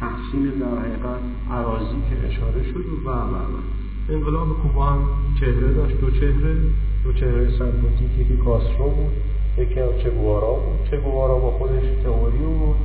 [0.00, 1.20] تقسیم در حقیقت
[1.50, 2.84] عراضی که اشاره شد.
[3.06, 5.08] و و انقلاب کوبا هم
[5.40, 6.56] چهره داشت دو چهره.
[7.04, 9.12] دو چهره سمپاتیک یکی کاسترو بود
[9.58, 10.90] یکی هم چگوارا بود.
[10.90, 12.76] چگوارا با خودش تئوری بود.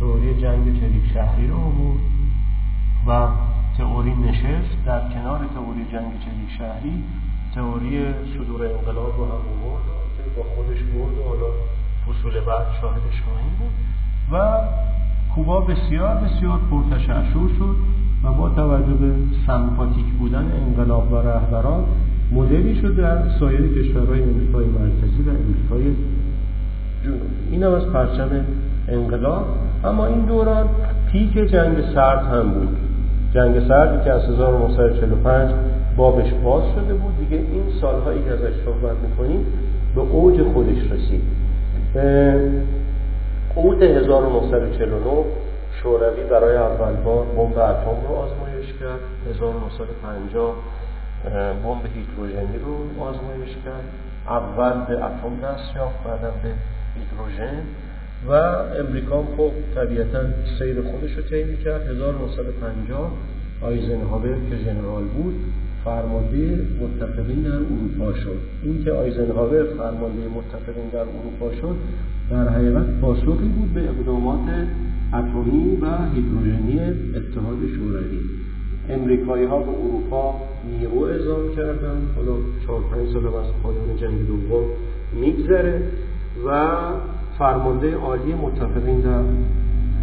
[0.00, 2.00] تئوری جنگ چریک شهری رو بود.
[3.06, 3.28] و
[3.78, 7.04] تئوری نشست در کنار تئوری جنگ چریک شهری
[7.54, 9.82] تئوری صدور انقلاب رو هم بود
[10.36, 11.50] با خودش بود و حالا
[12.06, 13.72] فصول بعد شاهدش خواهیم بود.
[14.32, 14.58] و
[15.36, 17.76] کوبا بسیار بسیار پرتشعشع شد
[18.24, 19.10] و با توجه به
[19.46, 21.84] سمپاتیک بودن انقلاب و رهبران
[22.32, 25.94] مدلی شد در سایر کشورهای امریکای مرکزی و امریکای
[27.04, 27.20] جنوبی
[27.50, 28.30] این هم از پرچم
[28.88, 29.44] انقلاب.
[29.84, 30.68] اما این دوران
[31.12, 32.76] پیک جنگ سرد هم بود.
[33.34, 35.50] جنگ سردی که از 1945
[35.96, 37.18] بابش باز شده بود.
[37.18, 39.46] دیگه این سالهایی که ازش صحبت می‌کنیم
[39.94, 41.22] به اوج خودش رسید.
[43.56, 45.24] قوت 1949
[45.82, 49.00] شوروی برای اول بار بمب اتم رو آزمایش کرد.
[49.30, 50.54] 1950
[51.64, 53.84] بمب هیدروژنی رو آزمایش کرد.
[54.28, 56.52] اول به اتم دست یافت بعدم به
[56.96, 57.62] هیدروژن.
[58.28, 58.32] و
[58.80, 60.18] امریکا خب طبیعتا
[60.58, 63.10] سیر خودش رو طی کرد 1950
[63.62, 65.34] آیزنهاور که ژنرال بود
[65.86, 68.38] فرمانده متفقین در اروپا شد.
[68.62, 71.76] این که آیزنهاور فرمانده متفقین در اروپا شد
[72.30, 74.48] در حقیقت پاسخی بود به اقدامات
[75.14, 76.80] اتمی و هیدروژنی
[77.16, 78.20] اتحاد شوروی.
[78.88, 80.34] امریکایی ها به اروپا
[80.70, 81.96] نیرو اعزام کردن.
[82.16, 84.64] حالا چهار پنج سال از پایان جنگ دوم
[85.20, 85.82] میگذره
[86.46, 86.68] و
[87.38, 89.22] فرمانده عالی متفقین در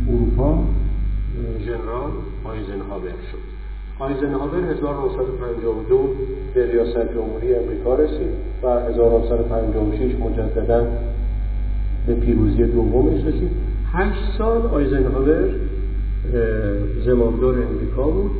[0.10, 0.64] اروپا
[1.66, 2.12] ژنرال
[2.44, 3.53] آیزنهاور شد.
[4.04, 6.10] آیزنهاور 1952
[6.54, 8.34] به ریاست جمهوری امریکا رسید
[8.64, 10.88] و 1956 مجددا
[12.08, 13.52] به پیروزی دومش رسید.
[13.94, 15.50] هشت سال آیزنهاور
[17.06, 18.32] زمامدار امریکا بود.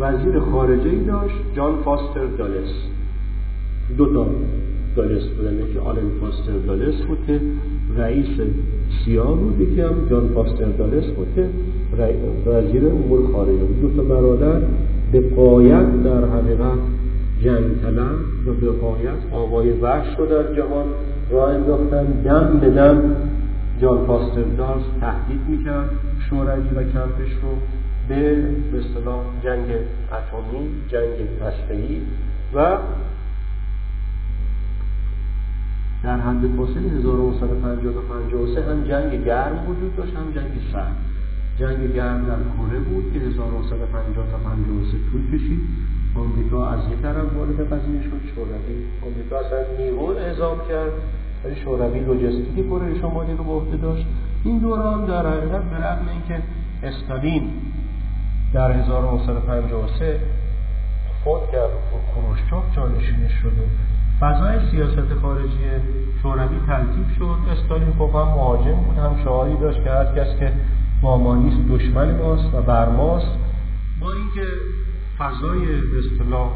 [0.00, 2.72] وزیر خارجه ای داشت جان فاستر دالس.
[3.96, 4.26] دو تا
[4.96, 7.40] دالس بودن که آلن فاستر دالس بود که
[7.96, 8.40] رئیس
[9.04, 11.48] سیاه بود یکی هم جان فاستر دالس بود که
[12.46, 13.80] وزیر امور خارجه بود.
[13.80, 14.60] دو تا برادر
[15.12, 16.78] به قایت در حقیقت
[17.40, 20.86] جنگ طلب و به قایت آقای وحش رو در جهان
[21.30, 22.04] راه انداختن.
[22.04, 23.16] دم به دم
[23.80, 25.90] جان فاستر دالس تهدید می‌کرد
[26.30, 27.48] شوروی و کمپش رو
[28.08, 28.46] به
[28.78, 29.66] اصطلاح جنگ
[30.12, 32.00] اتمی جنگ هسته‌ای
[32.54, 32.76] و
[36.02, 40.96] در حد فاصله 1950 تا 53 هم جنگ گرم وجود داشت هم جنگ سرد.
[41.58, 45.60] جنگ گرم در کره بود که 1950 تا 53 طول کشید.
[46.16, 48.84] آمریکا از یک طرف وارد قضیه شد شوروی.
[49.06, 50.92] آمریکا اصلا نیرو اعزام کرد
[51.44, 54.06] ولی شوروی لوجستیک کره شمالی رو به عهده داشت.
[54.44, 56.42] این دوران در حقیقت به رغم اینکه
[56.82, 57.50] استالین
[58.54, 60.20] در 1953
[61.24, 63.64] فوت کرد و خروشچوف جانشینش شد و
[64.20, 65.58] فضای سیاست خارجی
[66.22, 67.38] شوروی تلتیب شد.
[67.52, 70.52] استالین خب هم مهاجم بود هم شعاری داشت که هر کس که
[71.02, 73.38] با ما نیست دشمن ماست و بر ماست.
[74.00, 74.52] با اینکه
[75.18, 76.50] فضای به اصطلاح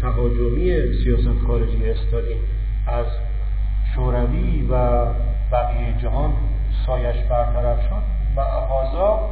[0.00, 0.72] تهاجمی
[1.04, 2.38] سیاست خارجی استالین
[2.86, 3.06] از
[3.94, 5.04] شوروی و
[5.52, 6.32] بقیه جهان
[6.86, 8.02] سایش برطرف شد
[8.36, 9.30] و احازا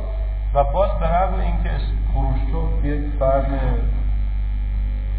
[0.54, 1.70] و باز به رغم اینکه
[2.12, 3.50] خروشچوف یک فرد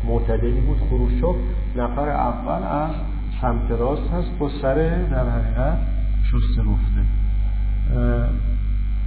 [0.03, 1.35] معتدلی بود خروشچوف
[1.75, 2.95] نفر اول از
[3.41, 5.77] سمت راست هست با سر در حقیقت
[6.23, 7.01] شسته رفته.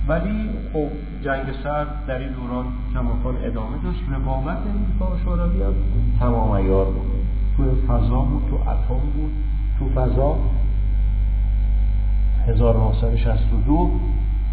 [0.08, 0.88] ولی خب
[1.24, 4.00] جنگ سرد در این دوران کماکان ادامه داشت.
[4.12, 5.74] رقابت امریکا و شوروی هم
[6.20, 7.10] تمام ایار بود.
[7.56, 9.32] تو فضا بود تو اتم بود.
[9.78, 10.38] تو فضا
[12.46, 13.90] 1962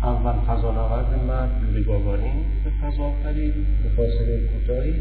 [0.03, 4.93] اول فضانورد مرد یوری گاگارین به فضا پرید به فاصله کوتاهی.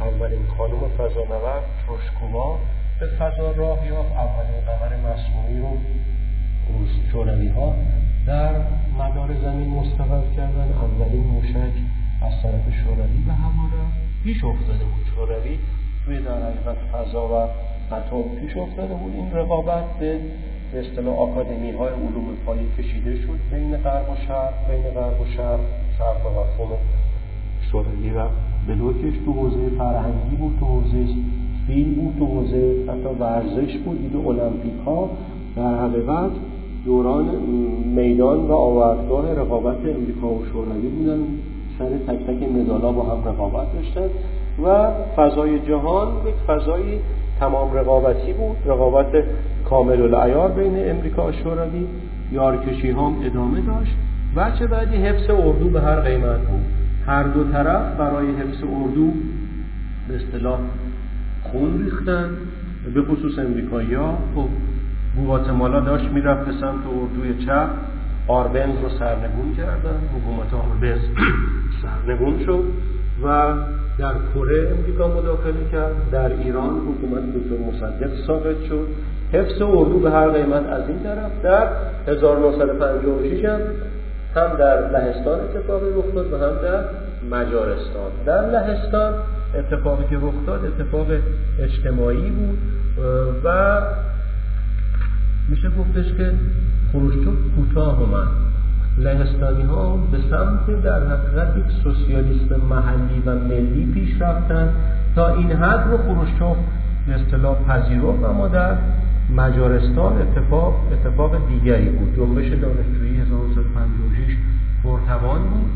[0.00, 2.58] اولین خانم فضانورد تروشکووا
[3.00, 5.78] به فضا راه یافت اولین قمر مصنوعی رو
[7.12, 7.74] شوروی ها
[8.26, 8.52] در
[8.98, 10.68] مدار زمین مستقر کردن.
[10.72, 11.74] اولین موشک
[12.22, 13.68] از طرف شوروی به هوا
[14.24, 15.58] پیش افتاده بود شوروی
[16.04, 17.34] توی در حقیقت فضا و
[17.94, 20.20] اتم پیش افتاده بود این رقابت به
[20.74, 25.60] اصطلاح آکادمی های علوم پایه کشیده شد بین غرب و شرق بین غرب و شرق
[25.98, 26.78] صرف مفهوم
[27.70, 28.28] شوروی و
[28.68, 31.06] بلوکش تو حوزه فرهنگی بود تو حوزه
[31.66, 33.98] فیلم بود تو حوزه حتی ورزش بود.
[33.98, 35.10] دید المپیک ها
[35.56, 36.30] در حقیقت
[36.84, 37.24] دوران
[37.96, 41.18] میدان و آوردگاه رقابت امریکا و شوروی بودن.
[41.78, 44.08] سر تک تک مدالا با هم رقابت داشتن
[44.64, 46.98] و فضای جهان یک فضای
[47.40, 48.56] تمام رقابتی بود.
[48.66, 49.24] رقابت
[49.70, 51.86] کامل العیار بین امریکا و شوروی.
[52.32, 53.96] یارکشی هم ادامه داشت.
[54.36, 56.62] و چه بعدی حفظ اردو به هر قیمت بود.
[57.06, 59.12] هر دو طرف برای حفظ اردو
[60.08, 60.58] به اصطلاح
[61.42, 62.30] خون ریختن.
[62.94, 64.48] به خصوص امریکایی ها خب
[65.18, 67.68] گواتمالا داشت می‌رفت به سمت اردوی چپ.
[68.28, 70.00] آربنز رو سرنگون کردن.
[70.14, 71.00] حکومت آربنز
[71.82, 72.64] سرنگون شد
[73.24, 73.52] و
[73.98, 76.10] در کره امریکا مداخله کرد.
[76.12, 78.86] در ایران حکومت دکتر مصدق ثابت شد.
[79.32, 81.42] حفظ اردو به هر قیمت از این طرف.
[81.42, 81.68] در
[82.06, 83.60] 1956 هم
[84.34, 86.84] هم در لهستان اتفاقی رخ داد و هم در
[87.30, 88.10] مجارستان.
[88.26, 89.14] در لهستان
[89.54, 91.06] اتفاقی که رخ داد اتفاق
[91.60, 92.58] اجتماعی بود
[93.44, 93.80] و
[95.48, 96.32] میشه گفتش که
[96.92, 98.28] خروشچوف کوتاه اومد.
[98.98, 104.72] لهستانی ها به سمت در حقیقت یک سوسیالیست محلی و ملی پیش رفتن
[105.14, 106.56] تا این حد رو خروشچوف
[107.06, 108.76] به اصطلاح پذیرفت اما در
[109.36, 112.16] مجارستان اتفاق اتفاق دیگری بود.
[112.16, 114.36] جنبش دانشجویی 1956
[114.84, 115.70] پرتوان بود.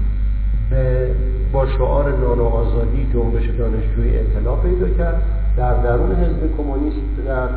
[1.52, 5.22] با شعار نان و آزادی جنبش دانشجویی اطلاع پیدا کرد.
[5.56, 7.48] در درون حزب کمونیست در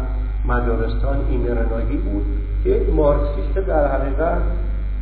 [0.47, 2.25] مجارستان ایمرناگی بود
[2.63, 4.41] که مارکسیست در حقیقت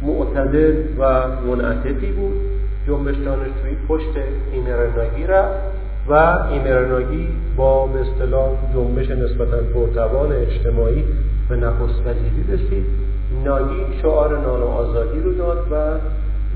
[0.01, 2.33] معتدل و منعطفی بود.
[2.87, 4.15] جنبش دانشجویی پشت
[4.53, 5.59] ایمرناگی رفت
[6.09, 6.13] و
[6.51, 7.27] ایمرناگی
[7.57, 11.03] با به اصطلاح جنبش نسبتا پرتوان اجتماعی
[11.49, 12.85] به نخست وزیری رسید.
[13.43, 15.75] ناگی شعار نان و آزادی رو داد و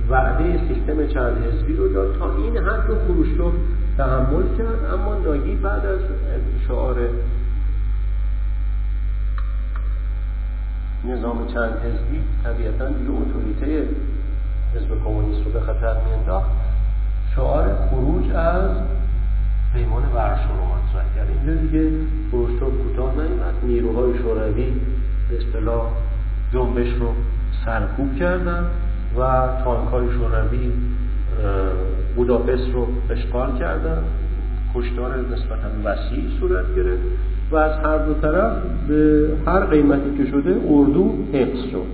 [0.10, 2.16] وعده سیستم چند حزبی رو داد.
[2.20, 3.54] تا این حد رو خروشچوف
[3.98, 4.94] تحمل کرد.
[4.94, 6.00] اما ناگی بعد از
[6.68, 6.96] شعار
[11.06, 13.88] نظام چند حزبی طبیعتا دیگه اتوریته
[14.76, 16.50] حزب کمونیست رو به خطر میانداخت.
[17.36, 18.72] شعار خروج از
[19.74, 21.28] پیمان ورشو رو مطرح کرد.
[21.30, 21.92] اینجا دیگه
[22.32, 23.54] خروشچوف کوتاه نیومد.
[23.64, 24.74] نیروهای شوروی
[25.30, 25.92] به اصطلاح
[26.54, 27.14] جنبش رو
[27.66, 28.66] سرکوب کردن
[29.20, 30.72] و تانکهای شوروی
[32.16, 34.04] بوداپست رو اشغال کردن.
[34.76, 37.04] کشتار نسبتا وسیع صورت گرفت.
[37.52, 38.54] و از هر دو طرف
[38.88, 41.86] به هر قیمتی که شده اردو حفظ شد.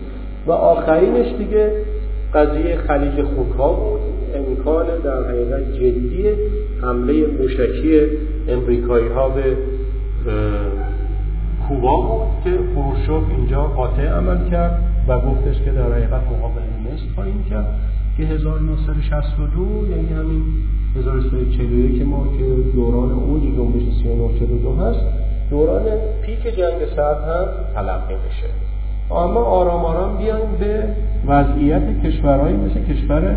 [0.47, 1.71] و آخرینش دیگه
[2.33, 3.99] قضیه خلیج خوکها بود.
[4.35, 6.23] امکان در حقیقت جدی
[6.81, 8.01] حمله موشکی
[8.47, 9.57] امریکایی ها به
[11.67, 17.13] کوبا بود که خروشوف اینجا قاطع عمل کرد و گفتش که در حقیقت مقابل مصر
[17.15, 17.79] خواهیم کرد
[18.17, 20.43] که 1962 یعنی همین
[20.95, 25.22] 1341 که ما که دوران اوج جنبش 3942 هست
[25.53, 25.83] دوران
[26.21, 28.49] پیک جنگ سرد هم تلقی میشه.
[29.11, 30.83] اما آرام آرام بیایم به
[31.27, 33.35] وضعیت کشورهایی مثل کشور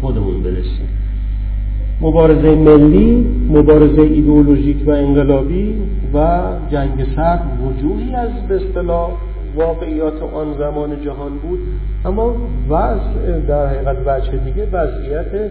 [0.00, 0.88] خودمون برسیم.
[2.00, 5.74] مبارزه ملی مبارزه ایدئولوژیک و انقلابی
[6.14, 9.10] و جنگ سرد وجوهی از به اصطلاح
[9.56, 11.58] واقعیات آن زمان جهان بود.
[12.04, 12.34] اما
[12.68, 15.50] وضع در حقیقت وجه دیگه وضعیت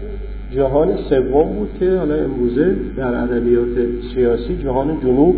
[0.56, 3.68] جهان سوم بود که حالا امروزه در ادبیات
[4.14, 5.34] سیاسی جهان جنوب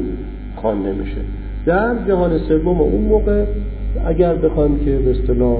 [0.57, 1.21] خوانده میشه
[1.67, 3.45] در جهان سوم اون موقع
[4.07, 5.59] اگر بخوام که به اصطلاح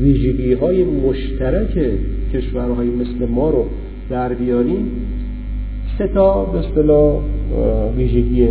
[0.00, 1.90] ویژگی های مشترک
[2.34, 3.64] کشورهای مثل ما رو
[4.10, 4.90] در بیاریم
[5.98, 7.20] سه تا به اصطلاح
[7.96, 8.48] ویژگی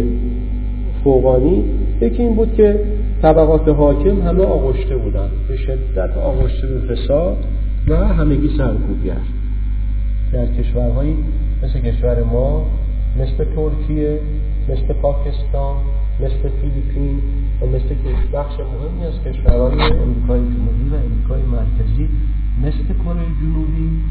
[1.04, 1.64] فوقانی.
[2.02, 2.80] یکی این بود که
[3.22, 7.38] طبقات حاکم همه آغشته بودن به شدت آغشته به فساد
[7.88, 9.39] و همگی سرکوبگر
[10.34, 11.18] در کشورهایی
[11.64, 12.66] مثل کشور ما
[13.20, 14.20] مثل ترکیه
[14.70, 15.76] مثل پاکستان
[16.20, 17.22] مثل فیلیپین
[17.62, 17.96] و مثل
[18.34, 22.10] بخش مهمی از کشورهای امریکای جنوبی و امریکای مرکزی
[22.62, 24.02] مثل کره جنوبی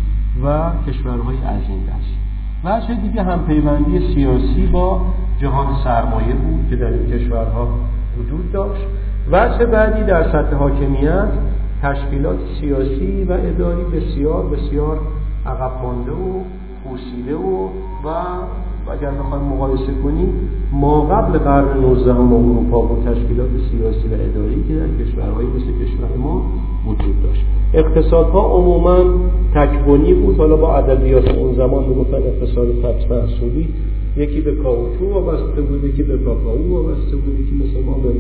[0.45, 2.19] و کشورهای از این دست
[2.65, 5.01] و چه دیگه هم پیوندی سیاسی با
[5.41, 7.69] جهان سرمایه بود که در این کشورها
[8.19, 8.87] وجود داشت.
[9.31, 11.29] و چه بعدی در سطح حاکمیت
[11.83, 15.01] تشکیلات سیاسی و اداری بسیار بسیار
[15.49, 16.41] عقب مانده و
[16.85, 17.69] پوسیده و
[18.05, 18.09] و
[18.93, 20.29] اگر بخوایم مقایسه کنیم
[20.73, 26.17] ما قبل قرن 19 اروپا با تشکیلات سیاسی و اداری که در کشورهایی مثل کشور
[26.19, 26.43] ما
[26.87, 27.45] وجود داشت.
[27.75, 28.99] اقتصادها عموما
[29.55, 30.37] تکبنی بود.
[30.37, 33.69] حالا با ادبیات اون زمان می‌گفتن اقتصاد فتح محصولی
[34.17, 38.11] یکی به کاوچو وابسته بود یکی به کاکائو وابسته بود یکی مثل ما به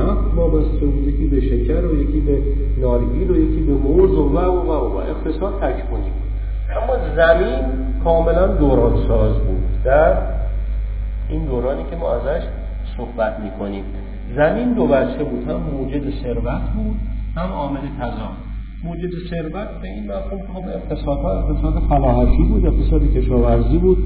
[0.00, 2.38] نفت وابسته بود یکی به شکر و یکی به
[2.80, 4.96] نارگیل و یکی به موز و و و و.
[4.96, 6.27] اقتصاد تکمونی
[6.76, 7.58] اما زمین
[8.04, 9.82] کاملا دوران ساز بود.
[9.84, 10.14] در
[11.28, 12.42] این دورانی که ما ازش
[12.96, 13.84] صحبت می‌کنیم.
[14.36, 15.48] زمین دو بچه بود.
[15.48, 16.96] هم موجد ثروت بود
[17.36, 18.48] هم عامل تضاد
[18.84, 23.98] موجد ثروت به این مفهوم که خب اقتصادها اقتصاد فلاحتی بود اقتصاد کشاورزی بود.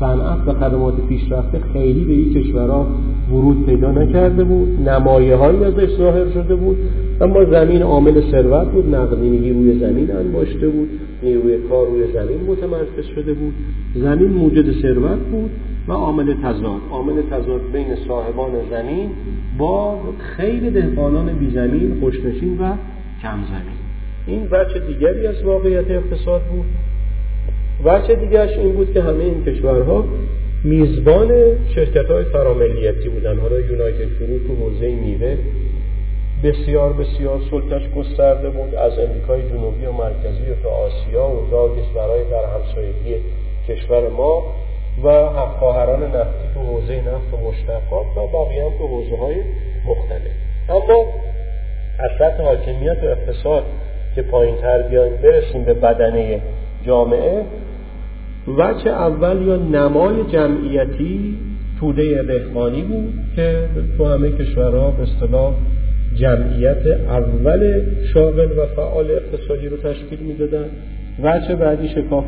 [0.00, 2.86] صنعت و خدمات پیشرفته خیلی به این کشورها
[3.30, 4.88] ورود پیدا نکرده بود.
[4.88, 6.76] نمایه هایی ازش ظاهر شده بود.
[7.20, 8.94] اما زمین عامل ثروت بود.
[8.94, 10.88] نقدینگی روی زمین انباشته بود.
[11.22, 13.54] نیروی کار روی زمین متمرکز شده بود.
[13.94, 15.50] زمین موجد ثروت بود
[15.88, 16.80] و عامل تضاد.
[16.90, 19.10] عامل تضاد بین صاحبان زمین
[19.58, 22.72] با خیلی دهقانان بی زمین خوشنشین و
[23.22, 23.80] کم زمین.
[24.26, 26.66] این بچه دیگری از واقعیت اقتصاد بود.
[27.84, 30.04] بچه دیگرش این بود که همه این کشورها
[30.64, 31.28] میزبان
[31.74, 33.38] شرکت های فراملیتی بودن.
[33.38, 35.36] حالا یونایتد فروت تو حوزه میوه
[36.42, 38.74] بسیار بسیار سلطش گسترده بود.
[38.74, 43.16] از امریکای جنوبی و مرکزی و تا آسیا و تا کشورهای در همسایگی
[43.68, 44.42] کشور ما
[45.04, 49.36] و خواهران نفتی تو حوزه نفت و مشتقات و بقیه هم تو حوزه های
[49.86, 50.32] مختلف.
[50.68, 51.06] اما
[51.98, 53.64] اصلت حاکمیت و اقتصاد
[54.14, 56.40] که پایین تر بیایم برسیم به بدنه
[56.86, 57.44] جامعه.
[58.58, 61.38] وچه اول یا نمای جمعیتی
[61.80, 63.68] توده دهقانی بود که
[63.98, 65.54] تو همه کشورها به اصطلاح
[66.16, 67.82] جمعیت اول
[68.14, 70.64] شاغل و فعال اقتصادی رو تشکیل می‌دادن.
[71.22, 72.24] وچه بعدی شکاف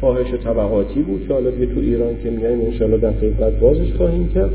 [0.00, 4.50] فاحش طبقاتی بود که حالا تو ایران که میایم انشاءالله دفعه بعد بازش خواهیم کرد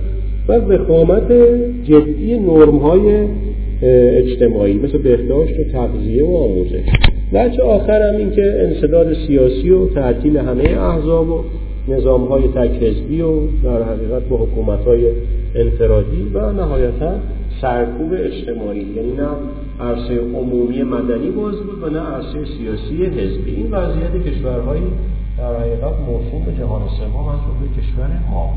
[0.47, 1.31] و وخامت
[1.83, 3.27] جدی نرم های
[3.81, 6.85] اجتماعی مثل بهداشت و تغذیه و آموزش.
[7.33, 11.43] بچه آخر هم این که انصداد سیاسی و تعطیل همه احزاب و
[11.87, 12.43] نظام های
[13.21, 15.11] و در حقیقت با حکومت های
[15.55, 17.15] انفرادی و نهایتا
[17.61, 18.83] سرکوب اجتماعی.
[18.95, 19.27] یعنی نه
[19.79, 23.55] عرصه عمومی مدنی باز بود و نه عرصه سیاسی حزبی.
[23.55, 24.87] این وضعیت کشورهایی
[25.37, 28.53] در حقیقت موسوم به جهان سوم از جمله کشور ما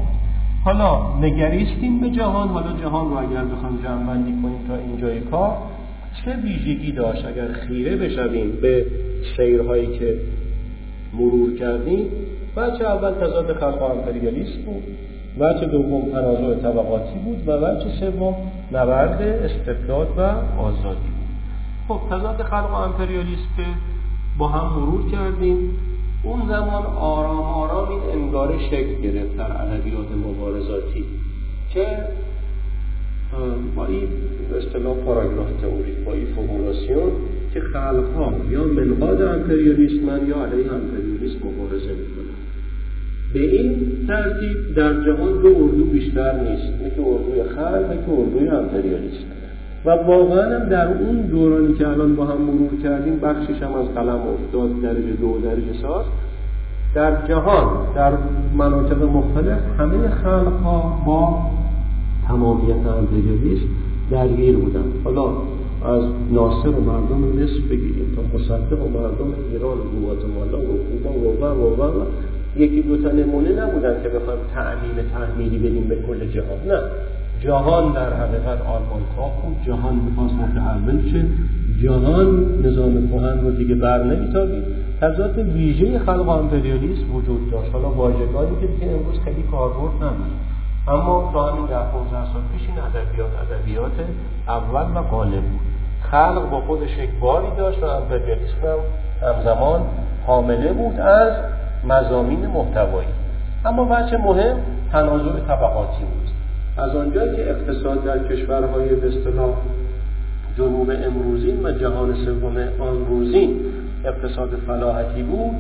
[0.64, 2.48] حالا نگریستیم به جهان.
[2.48, 5.56] حالا جهان رو اگر بخوام جمع کنیم تا اینجای کار
[6.24, 8.86] چه ویژگی داشت؟ اگر خیره بشویم به
[9.36, 10.16] سیرهایی که
[11.14, 12.06] مرور کردیم
[12.56, 14.82] بچه اول تضاد خلق امپریالیست بود
[15.40, 18.34] بچه دوم تنازع طبقاتی بود و بچه سوم
[18.72, 20.20] نبرد استبداد و
[20.60, 21.10] آزادی.
[21.88, 23.64] خب تضاد خلق و امپریالیست که
[24.38, 25.58] با هم مرور کردیم
[26.22, 31.04] اون زمان آرام آرام این انگاره شکل گرفت در ادبیات مبارزاتی
[31.74, 31.86] که
[33.76, 34.08] با این
[34.58, 37.12] اصطلاح پاراگراف تئوری با این فرمولاسیون
[37.54, 42.19] که خلقها یا منقاد امپریالیسمن یا علیه امپریالیسم مبارزه می‌کنن.
[43.34, 43.76] به این
[44.08, 46.96] ترتیب در جهان دو اردو بیشتر نیست.
[46.96, 49.24] که اردوی خلق که اردوی امپریالیسم.
[49.84, 53.88] و واقعا هم در اون دورانی که الان با هم مرور کردیم بخشش هم از
[53.94, 56.04] قلم افتاد درجه دو و درجه ساز.
[56.94, 58.12] در جهان در
[58.56, 61.38] مناطق مختلف همه خلق ها با
[62.28, 63.66] تمامیت امپریالیسم
[64.10, 64.84] درگیر بودن.
[65.04, 65.26] حالا
[65.84, 66.02] از
[66.32, 71.40] ناصر و مردم مصر بگیریم تا مصدق و مردم ایران و گواتمالا و کوبا و
[71.40, 72.04] و و و
[72.56, 76.58] یکی دو تا نمونه نبودن که بخوایم تعمیم تحمیلی بدیم به کل جهان.
[76.66, 76.80] نه.
[77.40, 79.56] جهان در حقیقت آلمان بود.
[79.66, 81.24] جهان می‌خواست متحول شه
[81.82, 84.64] جهان نظام کهن رو دیگه بر نمیتابید.
[85.00, 87.72] تضاد ویژه خلق امپریالیسم وجود داشت.
[87.72, 90.34] حالا واژگانی که دیگه امروز خیلی کاربرد نداره
[90.88, 93.92] اما تا همین ده 15 سال پیش این ادبیات ادبیات
[94.48, 95.60] اول و غالب بود.
[96.00, 98.78] خلق با خودش یک باری داشت و امپریالیسم هم
[99.28, 99.80] همزمان
[100.26, 101.32] حامله بود از
[101.88, 103.08] مزامین محتوایی.
[103.64, 104.56] اما بچه مهم
[104.92, 106.30] تنازع طبقاتی بود.
[106.76, 109.54] از آنجایی که اقتصاد در کشورهای به اصطلاح
[110.58, 113.60] جنوب امروزین و جهان سوم آن روزین
[114.04, 115.56] اقتصاد فلاحتی بود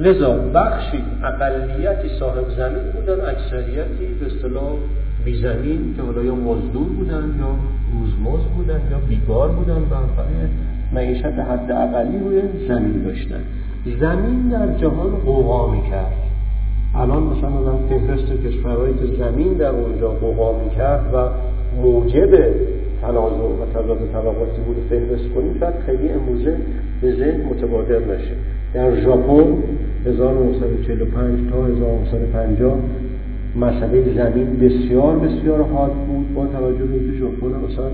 [0.00, 4.72] لذا بخشی اقلیتی صاحب زمین بودن اکثریتی به اصطلاح
[5.24, 7.56] بی زمین که حالا یا مزدور بودن یا
[7.92, 9.96] روزمزد بودن یا بیگار بودن و
[10.92, 13.40] معیشت حد اقلی روی زمین داشتن.
[13.84, 16.12] زمین در جهان قوقا می‌کرد.
[16.94, 21.28] الان مثلا آدم فهرست کشورهایی که زمین در اونجا قوقا می‌کرد و
[21.82, 22.30] موجب
[23.02, 26.56] تنازع و تضاد طبقاتی بود فهرست کنیم شاید خیلی امروزه
[27.02, 28.34] به ذهن متبادر نشه.
[28.74, 29.44] در ژاپن
[30.06, 32.78] 1945 تا 1950
[33.56, 37.90] مسئله زمین بسیار بسیار حاد بود با توجه به اینکه ژاپن مثلا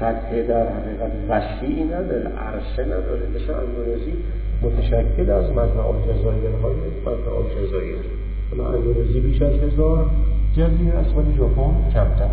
[0.00, 3.22] سطح در حقیقت وسیعی نداره عرصه نداره.
[3.34, 4.12] مثل اندونزی
[4.62, 6.74] متشکل از مجمع الجزایر های
[7.06, 7.98] مجمع الجزایر
[8.50, 10.06] حالا اندونزی بیش از هزار
[10.56, 12.30] جزیره است ولی ژاپن کمتر.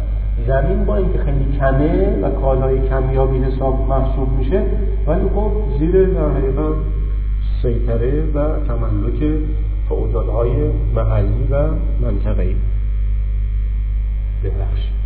[0.47, 4.63] زمین با اینکه خیلی کمه و کالای کمیابی حساب محسوب میشه
[5.07, 6.75] ولی خب زیر در حقیقت
[7.61, 9.39] سیطره و تملک
[9.89, 10.51] فعودالهای
[10.95, 11.67] محلی و
[12.01, 12.55] منطقه‌ای.
[14.43, 14.97] ببخشید.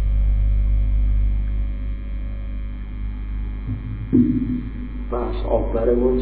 [5.12, 5.36] بحث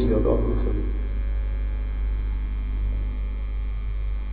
[0.06, 0.84] زیاد آب می‌خوریم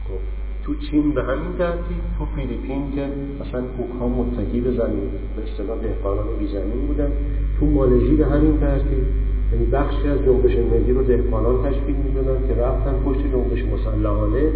[0.06, 0.20] خب،
[0.64, 3.08] تو چین به همین ترتیب تو فیلیپین که
[3.42, 7.12] مثلا کوک ها متکی به زمین به اصطلاح دهقانان بی زمین بودن
[7.60, 9.06] تو مالزی به همین ترتیب.
[9.54, 14.52] یعنی بخشی از جنبش ملی رو دهقانان تشکیل می‌دادن که رفتن پشت جنبش مسلحانه.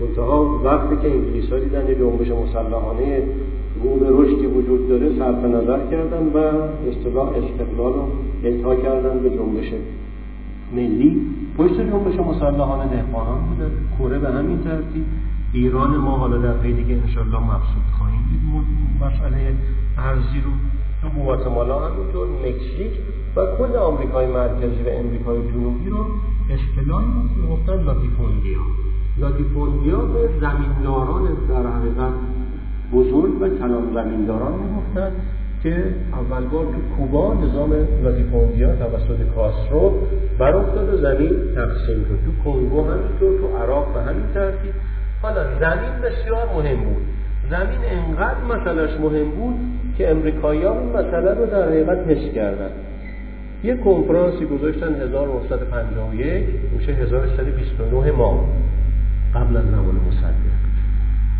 [0.00, 3.22] منتها وقتی که انگلیس ها دیدن یه جنبش مسلحانه
[3.82, 6.38] رو به رشدی وجود داره صرف نظر کردن و
[6.88, 8.08] اصطلاح استقلال رو
[8.44, 9.72] التا کردن به جنبش
[10.72, 11.20] ملی.
[11.58, 13.70] پشت جنبش مسلحانه دهقانان بوده.
[13.98, 15.04] کره به همین ترتیب.
[15.52, 18.40] ایران ما حالا در پی دیگه انشالله مبسوط خواهیم دید
[19.00, 19.54] مسئله
[19.98, 20.50] ارضی رو
[21.02, 22.92] تو گواتمالا همینطور مکزیک
[23.36, 26.06] و کل آمریکای مرکزی و امریکای جنوبی رو
[26.50, 27.04] اصطلاح
[27.50, 28.60] گفتن لاتیفوندیا
[29.18, 32.12] لاتیفوندیا به زمینداران در حقیقت
[32.92, 35.12] بزرگ و کلان زمینداران می‌گفتن
[35.62, 37.72] که اول بار تو کوبا نظام
[38.02, 39.94] لاتیفوندیا توسط کاسترو
[40.38, 42.18] بر و زمین تقسیم شد.
[42.24, 44.72] تو کنگو همینطور تو عراق به همین ترتیب.
[45.22, 47.02] حالا زمین بسیار مهم بود.
[47.50, 49.54] زمین انقدر مسئلهش مهم بود
[49.98, 52.70] که امریکایی ها این مسئله رو در حقیقت حس کردن.
[53.64, 56.44] یه کنفرانسی گذاشتن 1951
[56.78, 58.44] میشه 1129 ماه.
[59.34, 60.67] قبل از زمان مصدق.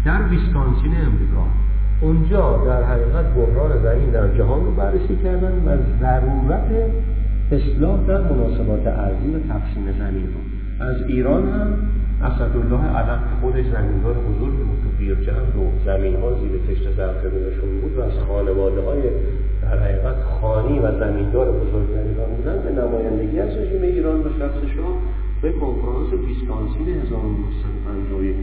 [0.04, 1.44] در ویسکانسین امریکا.
[2.00, 6.70] اونجا در حقیقت بحران زمین در جهان رو بررسی کردن و ضرورت
[7.52, 10.40] اصلاح در مناسبات ارزی و تقسیم زمین رو.
[10.86, 11.68] از ایران هم
[12.22, 17.80] اسدالله علم که خودش زمیندار بزرگ بود تو بیرجند و زمین ها زیر کشت زرقبونشون
[17.80, 19.02] بود و از خانواده های
[19.62, 24.30] در حقیقت خانی و زمیندار بزرگ در ایران بودن به نمایندگی از رژیم ایران به
[24.38, 24.58] شخص
[25.42, 28.36] به کنفرانس ویسکانسین 1951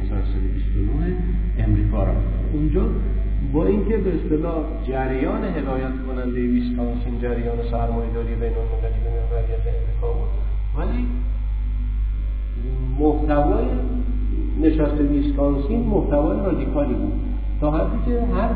[1.59, 2.81] امریکا رفت اونجا
[3.53, 10.13] با اینکه به اصطلاح جریان هدایت کننده ویسکانسین جریان سرمایه‌داری بین المللی به محوریت امریکا
[10.13, 10.29] بود
[10.77, 11.07] ولی
[12.99, 13.65] محتوای
[14.61, 17.13] نشست ویسکانسین محتوای رادیکالی بود.
[17.61, 18.49] تا حدی که هر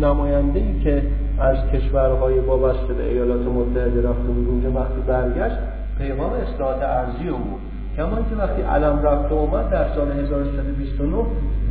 [0.00, 1.02] نماینده ای که
[1.38, 7.36] از کشورهای وابسته به ایالات متحده رفته بود اونجا وقتی برگشت پیغام اصلاحات ارزی رو
[7.36, 7.60] بود.
[7.96, 11.16] کما که وقتی علم رفته اومد در سال 1329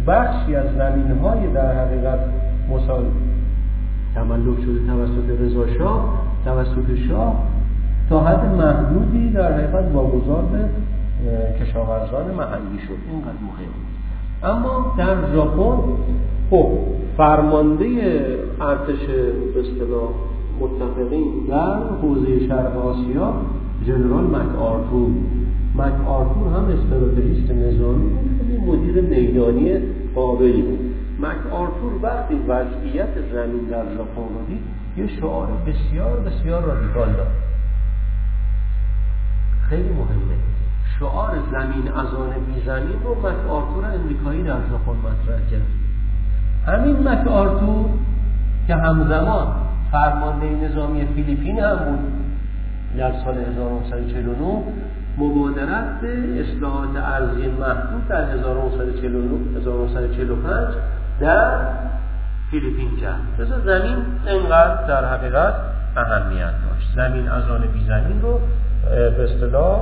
[0.08, 2.20] بخشی از زمین های در حقیقت
[2.70, 3.06] مسال
[4.16, 7.36] تملک شده توسط رضا شاه توسط شاه
[8.10, 12.98] تا حد محدودی در حقیقت واگذار به کشاورزان محلی شد.
[13.12, 13.74] اینقدر مهم
[14.44, 15.78] اما در ژاپن
[16.50, 16.70] خب
[17.18, 17.86] فرمانده
[18.62, 19.06] ارتش
[19.54, 20.10] به اصطلاح
[20.60, 23.34] متفقین در حوزه شرق آسیا
[23.88, 25.10] جنرال مک آرتور
[25.76, 29.78] مک آرتور هم استراتژیست نظامی بود مدیر میدانی
[30.16, 30.80] قابلی بود.
[31.20, 34.62] مک آرتور وقتی وضعیت زمین در ژاپن رو دید
[34.98, 37.28] یه شعار بسیار بسیار رادیکال داد.
[39.70, 40.38] خیلی مهمه.
[41.00, 45.68] شعار زمین از آن بی زمین رو مک آرتور امریکایی در ژاپن مطرح کرد.
[46.66, 47.86] همین مک آرتور
[48.68, 49.48] که همزمان
[49.92, 52.25] فرمانده نظامی فیلیپین هم بود
[52.98, 54.64] در سال 1949
[55.18, 60.76] مبادرت به اصلاحات ارزی محدود در 1945
[61.20, 61.60] در
[62.52, 65.54] فیلیپین کرد بذار زمین انقدر در حقیقت
[65.98, 66.96] اهمیت داشت.
[66.96, 68.40] زمین از آن بی زمین رو
[68.90, 69.82] به اصطلاح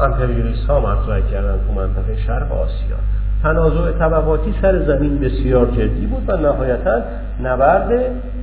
[0.00, 2.96] امپریالیست ها مطرح کردن تو منطقه شرق آسیا.
[3.42, 7.02] تنازع طبقاتی سر زمین بسیار جدی بود و نهایتا
[7.42, 7.90] نبرد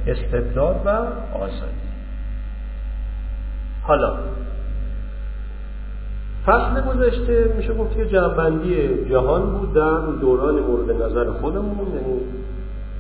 [0.08, 0.90] استبداد و
[1.38, 1.89] آزادی.
[3.90, 4.14] حالا.
[6.46, 12.20] فصل گذشته میشه گفت که جنبندی جهان بود در دوران مورد نظر خودمون یعنی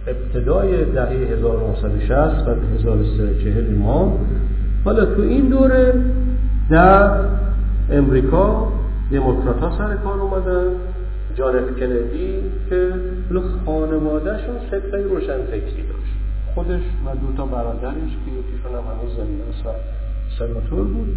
[0.08, 4.20] ابتدای دهه 1960 و 1340 ما.
[4.86, 5.94] حالا تو این دوره
[6.70, 7.12] در
[7.92, 8.68] امریکا
[9.12, 10.66] دموکرات سر کار اومدن.
[11.36, 12.36] جانف کندی
[12.70, 12.92] که
[13.66, 16.14] خانوادهشون سبقه روشن فکری داشت.
[16.56, 20.09] خودش و دو تا برادرش که یکیشون هم هنوز زنده
[20.40, 21.08] سناتور بود.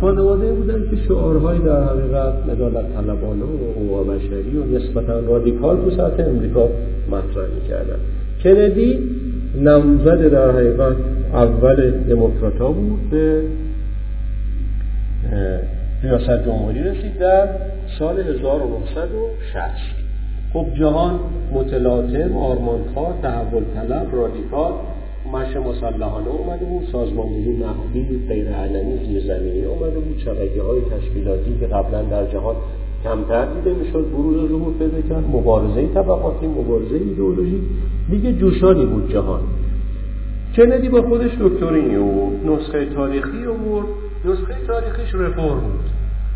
[0.00, 5.90] خانواده بودن که شعارهای در حقیقت مدالت طلبانه و حقوق بشری و نسبتا رادیکال تو
[5.90, 6.68] سطح امریکا
[7.10, 7.98] مطرح می‌کردن.
[8.44, 8.98] کندی
[9.62, 10.96] نمزد در حقیقت
[11.32, 13.42] اول دموکرات بود به
[16.02, 17.48] ریاست جمهوری رسید در
[17.98, 19.98] سال 1960
[20.52, 21.20] خب جهان
[21.52, 24.72] متلاطم آرمانخواه تحول طلب رادیکال
[25.32, 31.66] مش مسلحانه اومده بود سازماندهی مخفی غیر علنی زیرزمینی اومده بود شبکه های تشکیلاتی که
[31.66, 32.56] قبلا در جهان
[33.04, 37.62] کمتر دیده می‌شد بروز ظهور پیدا کرد مبارزه طبقاتی مبارزه ایدئولوژی
[38.10, 39.40] دیگه جوشانی بود جهان.
[40.56, 43.86] کندی با خودش دکترینی آورد نسخه تاریخی آورد
[44.24, 45.90] نسخه تاریخیش رفرم بود.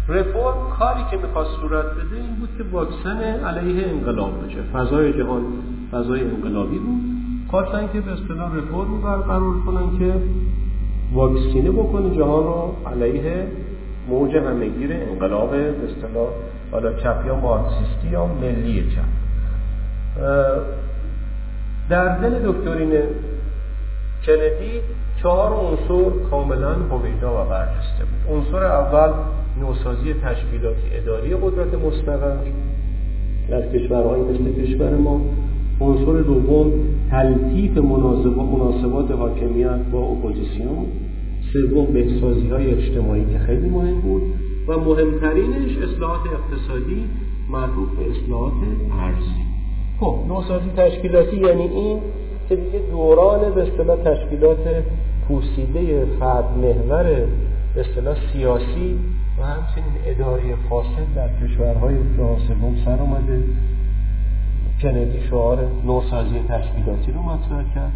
[0.09, 4.63] رفرم کاری که می‌خواست صورت بده این بود که واکسن علیه انقلاب بشه.
[4.73, 5.43] فضای جهان
[5.93, 7.12] فضای انقلابی بود.
[7.53, 10.13] خواستن که به اصطلاح رفرم برقرار کنن که
[11.15, 13.47] واکسینه بکنه جهان رو علیه
[14.09, 16.29] موج همهگیر انقلاب به اصطلاح
[16.71, 19.05] حالا چپ یا مارکسیستی یا ملی چپ.
[21.91, 22.91] در دل دکترین
[24.27, 24.81] کندی
[25.23, 28.37] چهار عنصر کاملا هویدا و برجسته بود.
[28.37, 29.13] عنصر اول
[29.61, 32.37] نوسازی تشکیلاتی اداری قدرت مستقر
[33.51, 35.21] در کشورهای مثل کشور ما.
[35.81, 36.73] عنصر دوم
[37.11, 40.87] تلطیف مناسبات حاکمیت با اپوزیسیون.
[41.53, 44.23] سوم بهسازی های اجتماعی که خیلی مهم بود.
[44.69, 47.05] و مهمترینش اصلاحات اقتصادی
[47.51, 48.53] مربوط به اصلاحات
[49.01, 49.43] ارزی.
[50.01, 51.99] خب نوسازی تشکیلاتی یعنی این
[52.49, 54.59] که دیگه دوران به اصطلاح تشکیلات
[55.29, 57.03] پوسیده فرد محور
[57.75, 58.99] به اصطلاح سیاسی
[59.39, 63.45] و همچنین اداری فاسد در کشورهای جهان سوم سر آمده
[64.83, 67.93] کندی شعار نوسازی تشکیلاتی رو مطرح کرد.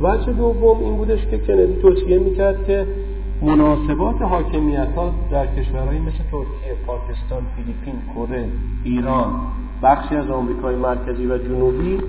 [0.00, 2.86] وجه دوم این بودش که کندی توصیه می‌کرد که
[3.42, 8.48] مناسبات حاکمیت ها در کشورهایی مثل ترکیه، پاکستان، فیلیپین، کره،
[8.84, 9.30] ایران،
[9.82, 12.00] بخشی از آمریکای مرکزی و جنوبی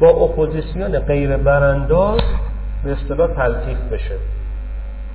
[0.00, 2.20] با اپوزیسیون غیر برانداز
[2.84, 4.18] به اصطلاح تلطیف بشه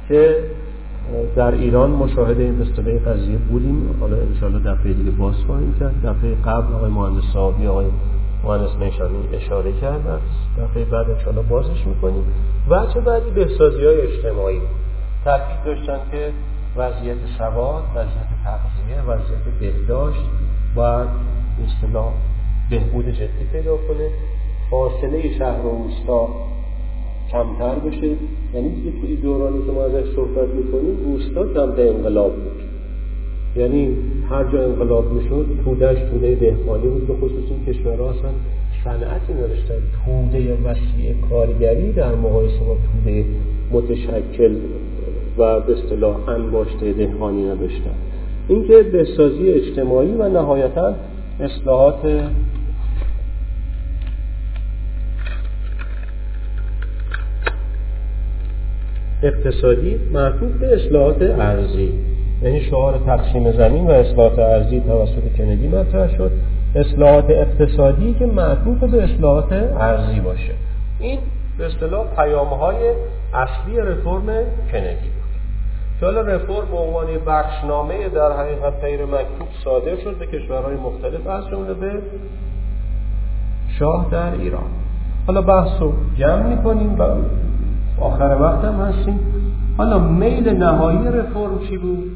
[0.08, 0.44] که
[1.36, 3.96] در ایران مشاهده این اصطلاح قضیه بودیم.
[4.00, 6.06] حالا انشاءالله دفعه دیگه باز خواهیم کرد.
[6.06, 7.86] دفعه قبل آقای مهندس صاحبی آقای
[8.44, 10.20] مهندس نیشانی اشاره کردن
[10.60, 12.24] دفعه بعد انشاءالله بازش می‌کنیم.
[12.94, 14.62] چه بعدی بهسازی های اجتماعی.
[15.26, 16.32] تاکید داشتن که
[16.78, 20.26] وضعیت سواد وضعیت تغذیه وضعیت بهداشت
[20.76, 21.10] باید
[21.66, 22.14] اصطلاح
[22.70, 24.10] بهبود جدی پیدا کنه.
[24.72, 26.28] فاصله شهر و روستا
[27.32, 28.16] کمتر بشه.
[28.56, 32.62] یعنی دیگه توی دورانی که ما ازش صحبت می‌کنیم روستا سمت انقلاب بود.
[33.56, 33.96] یعنی
[34.30, 38.30] هر جا انقلاب می‌شد تودهش توده دهقانی بود به خصوص این کشورها اصلا
[38.84, 39.76] صنعتی نداشتن.
[40.06, 43.26] توده وسیع کارگری در مقایسه با توده
[43.72, 44.56] متشکل
[45.38, 47.96] و به اصطلاح انباشته دهقانی نداشتن.
[48.48, 50.96] اینکه بهسازی اجتماعی و نهایتا
[51.40, 52.24] اصلاحات
[59.24, 61.94] اقتصادی معطوف به اصلاحات ارزی
[62.44, 66.32] یعنی شعار تقسیم زمین و اصلاحات ارزی توسط کندی مطرح شد.
[66.76, 70.54] اصلاحات اقتصادی که معطوف به اصلاحات ارزی باشه.
[71.00, 71.20] این
[71.58, 72.76] به اصطلاح پیامهای
[73.34, 74.26] اصلی رفرم
[74.72, 75.22] کندی بود.
[76.02, 81.50] حالا رفرم به عنوان بخشنامه در حقیقت غیر مکتوب صادر شد به کشورهای مختلف از
[81.50, 81.92] جمله به
[83.80, 84.70] شاه در ایران.
[85.28, 87.04] حالا بحث رو جمع می‌کنیم و
[88.00, 89.20] آخر وقت هم هستیم.
[89.78, 92.12] حالا میل نهایی رفرم چی بود؟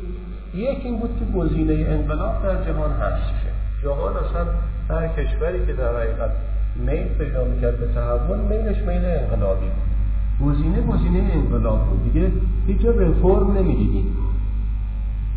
[0.55, 3.51] یک این بود که گزینه انقلاب در جهان هست شه.
[3.83, 4.45] جهان اصلا
[4.89, 6.31] هر کشوری که در حقیقت
[6.75, 10.49] میل پیدا می‌کرد به تحول میلش میل انقلابی بود.
[10.49, 12.13] گزینه گزینه انقلاب بود.
[12.13, 12.31] دیگه
[12.67, 14.17] هیچ رفرم نمی‌دیدیم.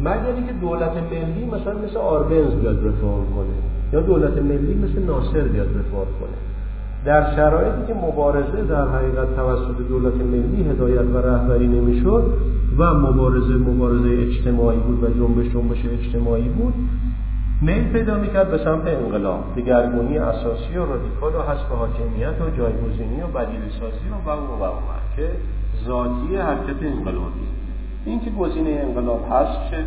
[0.00, 3.54] مگر اینکه دولت ملی مثلا مثل آربنز بیاد رفرم کنه
[3.92, 6.38] یا دولت ملی مثل ناصر بیاد رفرم کنه.
[7.04, 12.32] در شرایطی که مبارزه در حقیقت توسط دولت ملی هدایت و رهبری نمی‌شد
[12.78, 16.74] و مبارزه مبارزه اجتماعی بود و جنبش جنبش اجتماعی بود
[17.62, 19.44] میل پیدا می‌کرد به سمت انقلاب.
[19.56, 24.64] دگرگونی اساسی و رادیکال و حذف حاکمیت و جایگزینی و بدیل سازی و و و
[24.64, 24.70] و
[25.16, 25.30] که
[25.86, 27.46] ذاتی حرکت انقلابی.
[28.04, 29.84] این که گزینه انقلاب هست چه؟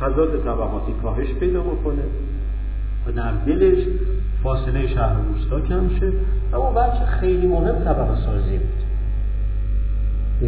[0.00, 2.02] تضاد طبقاتی کاهش پیدا بکنه
[3.06, 3.86] و در دلش
[4.46, 6.12] فاصله شهر و روستا کم شه
[6.54, 8.76] اما بچه خیلی مهم طبقه سازی بود.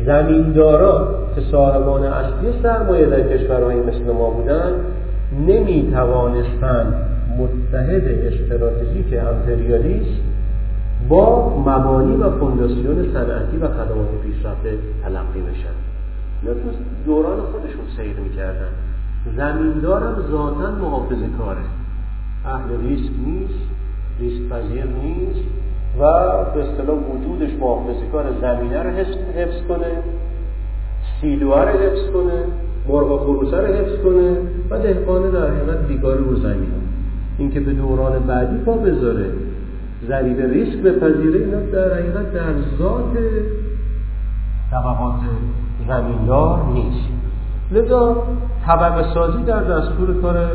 [0.07, 4.73] زمیندارا که صاحبان اصلی سرمایه در کشورهایی مثل ما بودن
[5.47, 6.95] نمی توانستند
[7.39, 10.23] متحد استراتژیک امپریالیست
[11.09, 15.75] با مبانی و فونداسیون صنعتی و خدمات پیشرفته تلقی بشن.
[16.45, 16.71] نه تو
[17.07, 18.73] دوران خودشون سیر می‌کردن.
[19.37, 21.61] زمیندارم ذاتا محافظه کاره
[22.47, 23.78] اهل ریسک نیست.
[24.21, 25.45] ریسک پذیر نیست
[25.99, 26.03] و
[26.55, 30.03] به اصطلاح وجودش محافظه کار زمینه رو حفظ کنه
[31.21, 32.45] سیلوه رو حفظ کنه
[32.89, 34.37] مرغ خروسه رو حفظ کنه
[34.71, 36.73] و دهقان در حقیقت بیگار رو زمین.
[37.39, 39.31] اینکه به دوران بعدی پا بذاره
[40.09, 43.19] ضریب ریسک بپذیره اینا در حقیقت در ذات
[44.71, 45.21] طبقات
[45.89, 47.09] زمیندار نیست.
[47.73, 48.23] لذا
[48.66, 50.51] طبقه سازی در دستور کار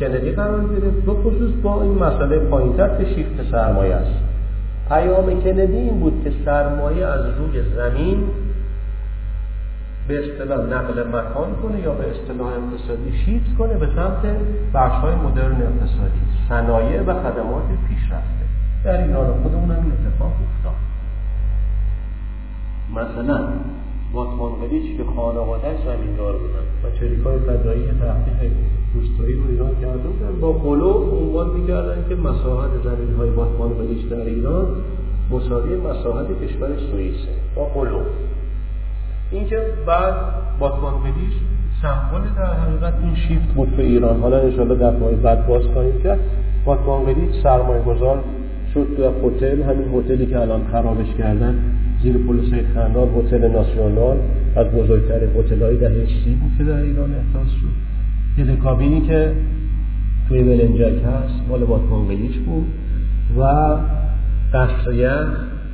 [0.00, 1.06] کندی قرار گرفت.
[1.06, 4.20] به خصوص با این مسئله پایینتر که شیفت سرمایه است.
[4.88, 8.24] پیام کندی این بود که سرمایه از روی زمین
[10.08, 14.22] به اصطلاح نقل مکان کنه یا به اصطلاح اقتصادی شیفت کنه به سمت
[14.74, 16.20] بخش های مدرن اقتصادی.
[16.48, 18.46] صنایع و خدمات پیشرفته.
[18.84, 20.74] در ایران خودمون هم اتفاق افتاد.
[22.94, 23.48] مثلا
[24.24, 26.66] قلیچ که خانوادهش زمیندار بودن.
[26.84, 28.52] و چریک های فدایی تحقیق
[28.94, 34.08] روستایی رو ایران کرده بودن با قلو عنوان می‌کردن که مساحت زمین های باتمان قلیچ
[34.08, 34.66] در ایران
[35.30, 38.00] مساوی مساحت کشور سوئیسه با قلو.
[39.30, 40.14] اینکه بعد
[40.58, 41.32] باتمان قلیچ
[41.82, 44.20] سمبل در حقیقت این شیفت بود به ایران.
[44.20, 46.20] حالا انشاءالله در ماه بعد باز خواهیم کرد.
[46.64, 48.24] باتمان قلیچ سرمایه گذار
[48.74, 51.75] شد در هتل همین هتلی که الان خرابش کردن.
[52.02, 54.16] زیر پل سید خندان هتل ناسیونال
[54.56, 56.34] از بزرگترین هتل‌های دهه سی.
[56.34, 57.74] بود که در ایران احداث شد.
[58.36, 59.32] تلکابینی که
[60.28, 62.66] توی بلنجک هست مال باتمان قلیچ بود.
[63.38, 63.42] و
[64.54, 64.92] قصر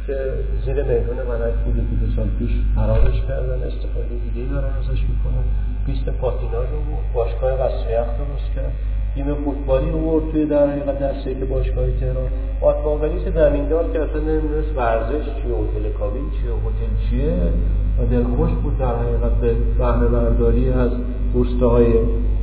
[0.06, 0.16] که
[0.64, 5.44] زیر میدون منک بودی که دو سال پیش خرابش کردن استفاده دیگه دارن ازش می‌کنن.
[5.86, 6.80] پیست پاتیناژ رو
[7.14, 8.72] باشگاه قصر یخ درست کرد.
[9.14, 12.28] تیم فوتبالی اوورد توی در حقیقت دسته که باشگاه تهران.
[12.60, 17.32] آتمانگلی که زمیندار که اصلا نمی‌دونست ورزش چیه هتل کابین چیه هتل چیه
[17.98, 20.90] و دلخوش بود در حقیقت به بهره برداری از
[21.34, 21.92] روستاهای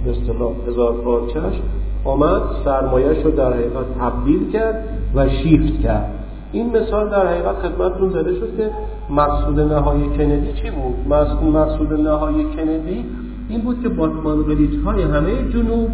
[0.05, 1.61] به اصطلاح هزار پارچش
[2.03, 4.84] آمد سرمایه رو در حقیقت تبدیل کرد
[5.15, 6.11] و شیفت کرد.
[6.51, 8.70] این مثال در حقیقت خدمتتون زده شد که
[9.09, 10.95] مقصود نهایی کندی چی بود؟
[11.53, 13.05] مقصود نهایی کندی
[13.49, 14.45] این بود که باتمان
[14.86, 15.89] های همه جنوب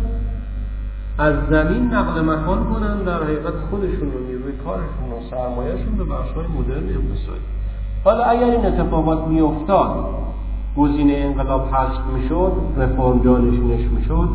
[1.18, 6.46] از زمین نقل مکان کنن در حقیقت خودشون رو نیروی کارشون و سرمایهشون به بخشهای
[6.48, 7.46] مدرن اقتصادی.
[8.04, 10.06] حالا اگر این اتفاقات میافتاد
[10.78, 14.30] گزینه انقلاب حذف می‌شد رفرم جانشینش می‌شد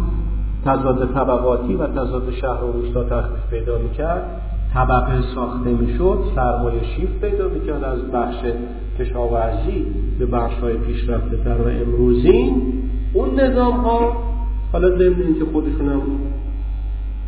[0.65, 4.43] تضاد طبقاتی و تضاد شهر و روستا تخفیف پیدا می‌کرد
[4.75, 8.37] طبقه ساخته می‌شد سرمایه شیف پیدا می‌کرد از بخش
[8.99, 9.87] کشاورزی
[10.19, 12.73] به بخش های پیشرفته و امروزین
[13.13, 14.13] اون نظام ها
[14.73, 16.01] حالا ضمن اینکه خودشون هم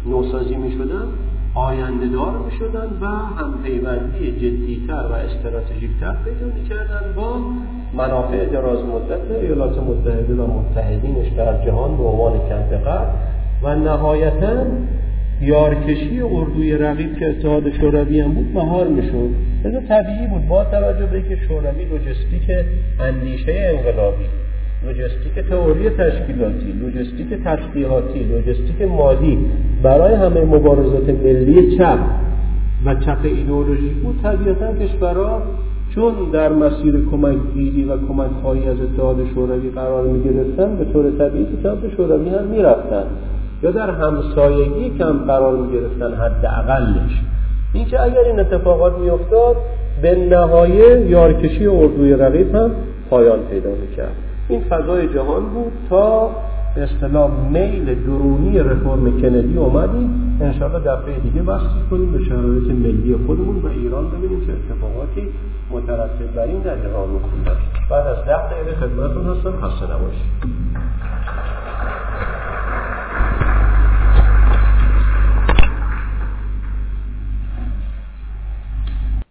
[0.07, 1.07] نوسازی می شدن
[1.55, 7.37] آینده دار می شدن و هم پیوندی جدیتر و استراتژیکتر پیدا می کردن با
[7.95, 12.99] منافع دراز مدت ایالات متحده و متحدینش در جهان به عنوان کمپ
[13.63, 14.65] و نهایتا
[15.41, 19.31] یارکشی اردوی رقیب که اتحاد شوروی هم بود مهار می‌شد.
[19.65, 22.51] لذا طبیعی بود با توجه به اینکه شوروی لوجستیک
[23.01, 24.25] اندیشه انقلابی
[24.87, 29.39] لوجستیک تئوری تشکیلاتی لوجستیک تشکیلاتی لوجستیک مالی
[29.83, 31.99] برای همه مبارزات ملی چپ
[32.87, 34.21] و چپ ایدئولوژی بود.
[34.23, 35.43] طبیعتا کشورها
[35.95, 40.85] چون در مسیر کمک گیری و کمک خواهی از اتحاد شوروی قرار می گرفتن به
[40.93, 43.05] طور طبیعی که سمت شوروی هم می رفتن
[43.63, 47.23] یا در همسایگی کم قرار می گرفتن حداقلش
[47.73, 49.57] اینکه اگر این اتفاقات می افتاد
[50.03, 52.71] به نهایه یارکشی اردوی رقیب هم
[53.11, 54.22] پایان پیدا می کرد.
[54.49, 56.31] این فضای جهان بود تا
[56.75, 60.39] به اصطلاح میل درونی رفرم کندی اومدیم.
[60.41, 65.29] انشاءالله دفعه دیگه بحثی کنیم به شرایط ملی خودمون و ایران ببینیم چه اتفاقاتی
[65.71, 67.57] مترتب بر این در ایران می‌کنه
[67.91, 69.51] بعد از ده دقیقه خدمتتون هستم.
[69.51, 70.33] خسته نباشید.